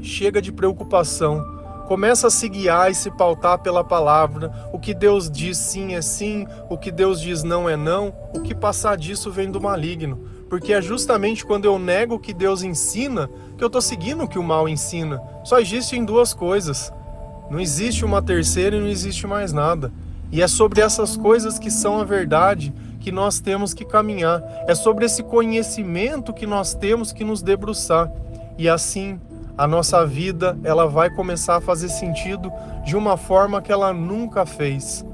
chega 0.00 0.40
de 0.40 0.50
preocupação. 0.50 1.44
Começa 1.86 2.28
a 2.28 2.30
se 2.30 2.48
guiar 2.48 2.90
e 2.90 2.94
se 2.94 3.10
pautar 3.10 3.58
pela 3.58 3.84
palavra. 3.84 4.50
O 4.72 4.78
que 4.78 4.94
Deus 4.94 5.30
diz 5.30 5.58
sim 5.58 5.92
é 5.92 6.00
sim, 6.00 6.46
o 6.70 6.78
que 6.78 6.90
Deus 6.90 7.20
diz 7.20 7.42
não 7.42 7.68
é 7.68 7.76
não. 7.76 8.10
O 8.34 8.40
que 8.40 8.54
passar 8.54 8.96
disso 8.96 9.30
vem 9.30 9.50
do 9.50 9.60
maligno. 9.60 10.18
Porque 10.48 10.72
é 10.72 10.80
justamente 10.80 11.44
quando 11.44 11.66
eu 11.66 11.78
nego 11.78 12.14
o 12.14 12.18
que 12.18 12.32
Deus 12.32 12.62
ensina 12.62 13.28
que 13.58 13.62
eu 13.62 13.66
estou 13.66 13.82
seguindo 13.82 14.24
o 14.24 14.28
que 14.28 14.38
o 14.38 14.42
mal 14.42 14.66
ensina. 14.66 15.20
Só 15.44 15.60
existe 15.60 15.94
em 15.94 16.06
duas 16.06 16.32
coisas: 16.32 16.90
não 17.50 17.60
existe 17.60 18.02
uma 18.02 18.22
terceira 18.22 18.76
e 18.76 18.80
não 18.80 18.88
existe 18.88 19.26
mais 19.26 19.52
nada. 19.52 19.92
E 20.32 20.40
é 20.40 20.48
sobre 20.48 20.80
essas 20.80 21.14
coisas 21.14 21.58
que 21.58 21.70
são 21.70 22.00
a 22.00 22.04
verdade 22.04 22.72
que 22.98 23.12
nós 23.12 23.38
temos 23.38 23.74
que 23.74 23.84
caminhar. 23.84 24.42
É 24.66 24.74
sobre 24.74 25.04
esse 25.04 25.22
conhecimento 25.22 26.32
que 26.32 26.46
nós 26.46 26.72
temos 26.72 27.12
que 27.12 27.22
nos 27.22 27.42
debruçar. 27.42 28.10
E 28.56 28.66
assim, 28.66 29.20
a 29.58 29.66
nossa 29.66 30.06
vida, 30.06 30.58
ela 30.64 30.86
vai 30.86 31.10
começar 31.10 31.56
a 31.56 31.60
fazer 31.60 31.90
sentido 31.90 32.50
de 32.86 32.96
uma 32.96 33.18
forma 33.18 33.60
que 33.60 33.70
ela 33.70 33.92
nunca 33.92 34.46
fez. 34.46 35.04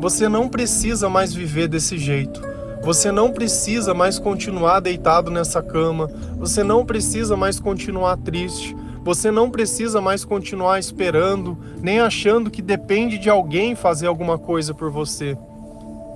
Você 0.00 0.28
não 0.28 0.48
precisa 0.48 1.08
mais 1.08 1.34
viver 1.34 1.68
desse 1.68 1.98
jeito. 1.98 2.40
Você 2.82 3.12
não 3.12 3.30
precisa 3.30 3.92
mais 3.92 4.18
continuar 4.18 4.80
deitado 4.80 5.30
nessa 5.30 5.62
cama. 5.62 6.10
Você 6.38 6.64
não 6.64 6.84
precisa 6.84 7.36
mais 7.36 7.60
continuar 7.60 8.16
triste. 8.16 8.74
Você 9.04 9.30
não 9.30 9.50
precisa 9.50 10.00
mais 10.00 10.24
continuar 10.24 10.78
esperando, 10.78 11.58
nem 11.80 12.00
achando 12.00 12.50
que 12.50 12.62
depende 12.62 13.18
de 13.18 13.28
alguém 13.28 13.74
fazer 13.74 14.06
alguma 14.06 14.38
coisa 14.38 14.72
por 14.72 14.90
você. 14.90 15.36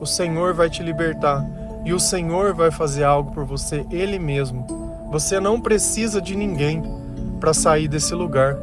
O 0.01 0.07
Senhor 0.07 0.55
vai 0.55 0.71
te 0.71 0.83
libertar 0.83 1.45
e 1.85 1.93
o 1.93 1.99
Senhor 1.99 2.55
vai 2.55 2.71
fazer 2.71 3.05
algo 3.05 3.33
por 3.33 3.45
você, 3.45 3.85
Ele 3.91 4.19
mesmo. 4.19 4.67
Você 5.11 5.41
não 5.41 5.61
precisa 5.61 6.21
de 6.21 6.37
ninguém 6.37 6.83
para 7.41 7.53
sair 7.53 7.89
desse 7.89 8.15
lugar, 8.15 8.57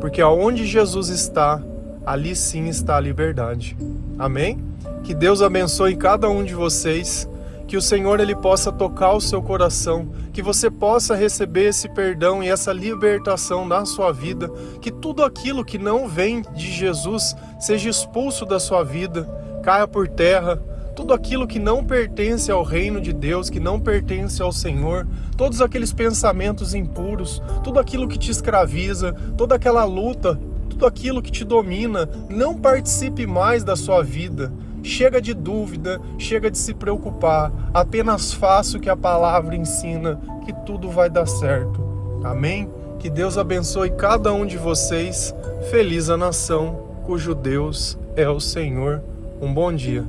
porque 0.00 0.20
aonde 0.20 0.66
Jesus 0.66 1.08
está, 1.08 1.62
ali 2.04 2.34
sim 2.34 2.68
está 2.68 2.96
a 2.96 3.00
liberdade. 3.00 3.76
Amém? 4.18 4.58
Que 5.04 5.14
Deus 5.14 5.40
abençoe 5.40 5.96
cada 5.96 6.28
um 6.28 6.44
de 6.44 6.54
vocês 6.54 7.28
que 7.68 7.76
o 7.76 7.82
Senhor 7.82 8.18
ele 8.18 8.34
possa 8.34 8.72
tocar 8.72 9.12
o 9.12 9.20
seu 9.20 9.42
coração, 9.42 10.08
que 10.32 10.40
você 10.40 10.70
possa 10.70 11.14
receber 11.14 11.68
esse 11.68 11.86
perdão 11.86 12.42
e 12.42 12.48
essa 12.48 12.72
libertação 12.72 13.68
na 13.68 13.84
sua 13.84 14.10
vida, 14.10 14.48
que 14.80 14.90
tudo 14.90 15.22
aquilo 15.22 15.62
que 15.62 15.76
não 15.76 16.08
vem 16.08 16.40
de 16.56 16.72
Jesus 16.72 17.36
seja 17.60 17.90
expulso 17.90 18.46
da 18.46 18.58
sua 18.58 18.82
vida, 18.82 19.28
caia 19.62 19.86
por 19.86 20.08
terra, 20.08 20.56
tudo 20.96 21.12
aquilo 21.12 21.46
que 21.46 21.58
não 21.58 21.84
pertence 21.84 22.50
ao 22.50 22.62
reino 22.62 23.02
de 23.02 23.12
Deus, 23.12 23.50
que 23.50 23.60
não 23.60 23.78
pertence 23.78 24.40
ao 24.40 24.50
Senhor, 24.50 25.06
todos 25.36 25.60
aqueles 25.60 25.92
pensamentos 25.92 26.74
impuros, 26.74 27.42
tudo 27.62 27.78
aquilo 27.78 28.08
que 28.08 28.18
te 28.18 28.30
escraviza, 28.30 29.12
toda 29.36 29.56
aquela 29.56 29.84
luta, 29.84 30.40
tudo 30.70 30.86
aquilo 30.86 31.20
que 31.20 31.30
te 31.30 31.44
domina, 31.44 32.08
não 32.30 32.56
participe 32.56 33.26
mais 33.26 33.62
da 33.62 33.76
sua 33.76 34.02
vida 34.02 34.50
Chega 34.88 35.20
de 35.20 35.34
dúvida, 35.34 36.00
chega 36.16 36.50
de 36.50 36.56
se 36.56 36.72
preocupar, 36.72 37.52
apenas 37.74 38.32
faça 38.32 38.78
o 38.78 38.80
que 38.80 38.88
a 38.88 38.96
palavra 38.96 39.54
ensina, 39.54 40.18
que 40.46 40.52
tudo 40.64 40.88
vai 40.88 41.10
dar 41.10 41.26
certo. 41.26 41.78
Amém? 42.24 42.70
Que 42.98 43.10
Deus 43.10 43.36
abençoe 43.36 43.90
cada 43.90 44.32
um 44.32 44.46
de 44.46 44.56
vocês. 44.56 45.34
Feliz 45.70 46.08
a 46.08 46.16
nação 46.16 46.88
cujo 47.04 47.34
Deus 47.34 47.98
é 48.16 48.30
o 48.30 48.40
Senhor. 48.40 49.02
Um 49.42 49.52
bom 49.52 49.70
dia. 49.70 50.06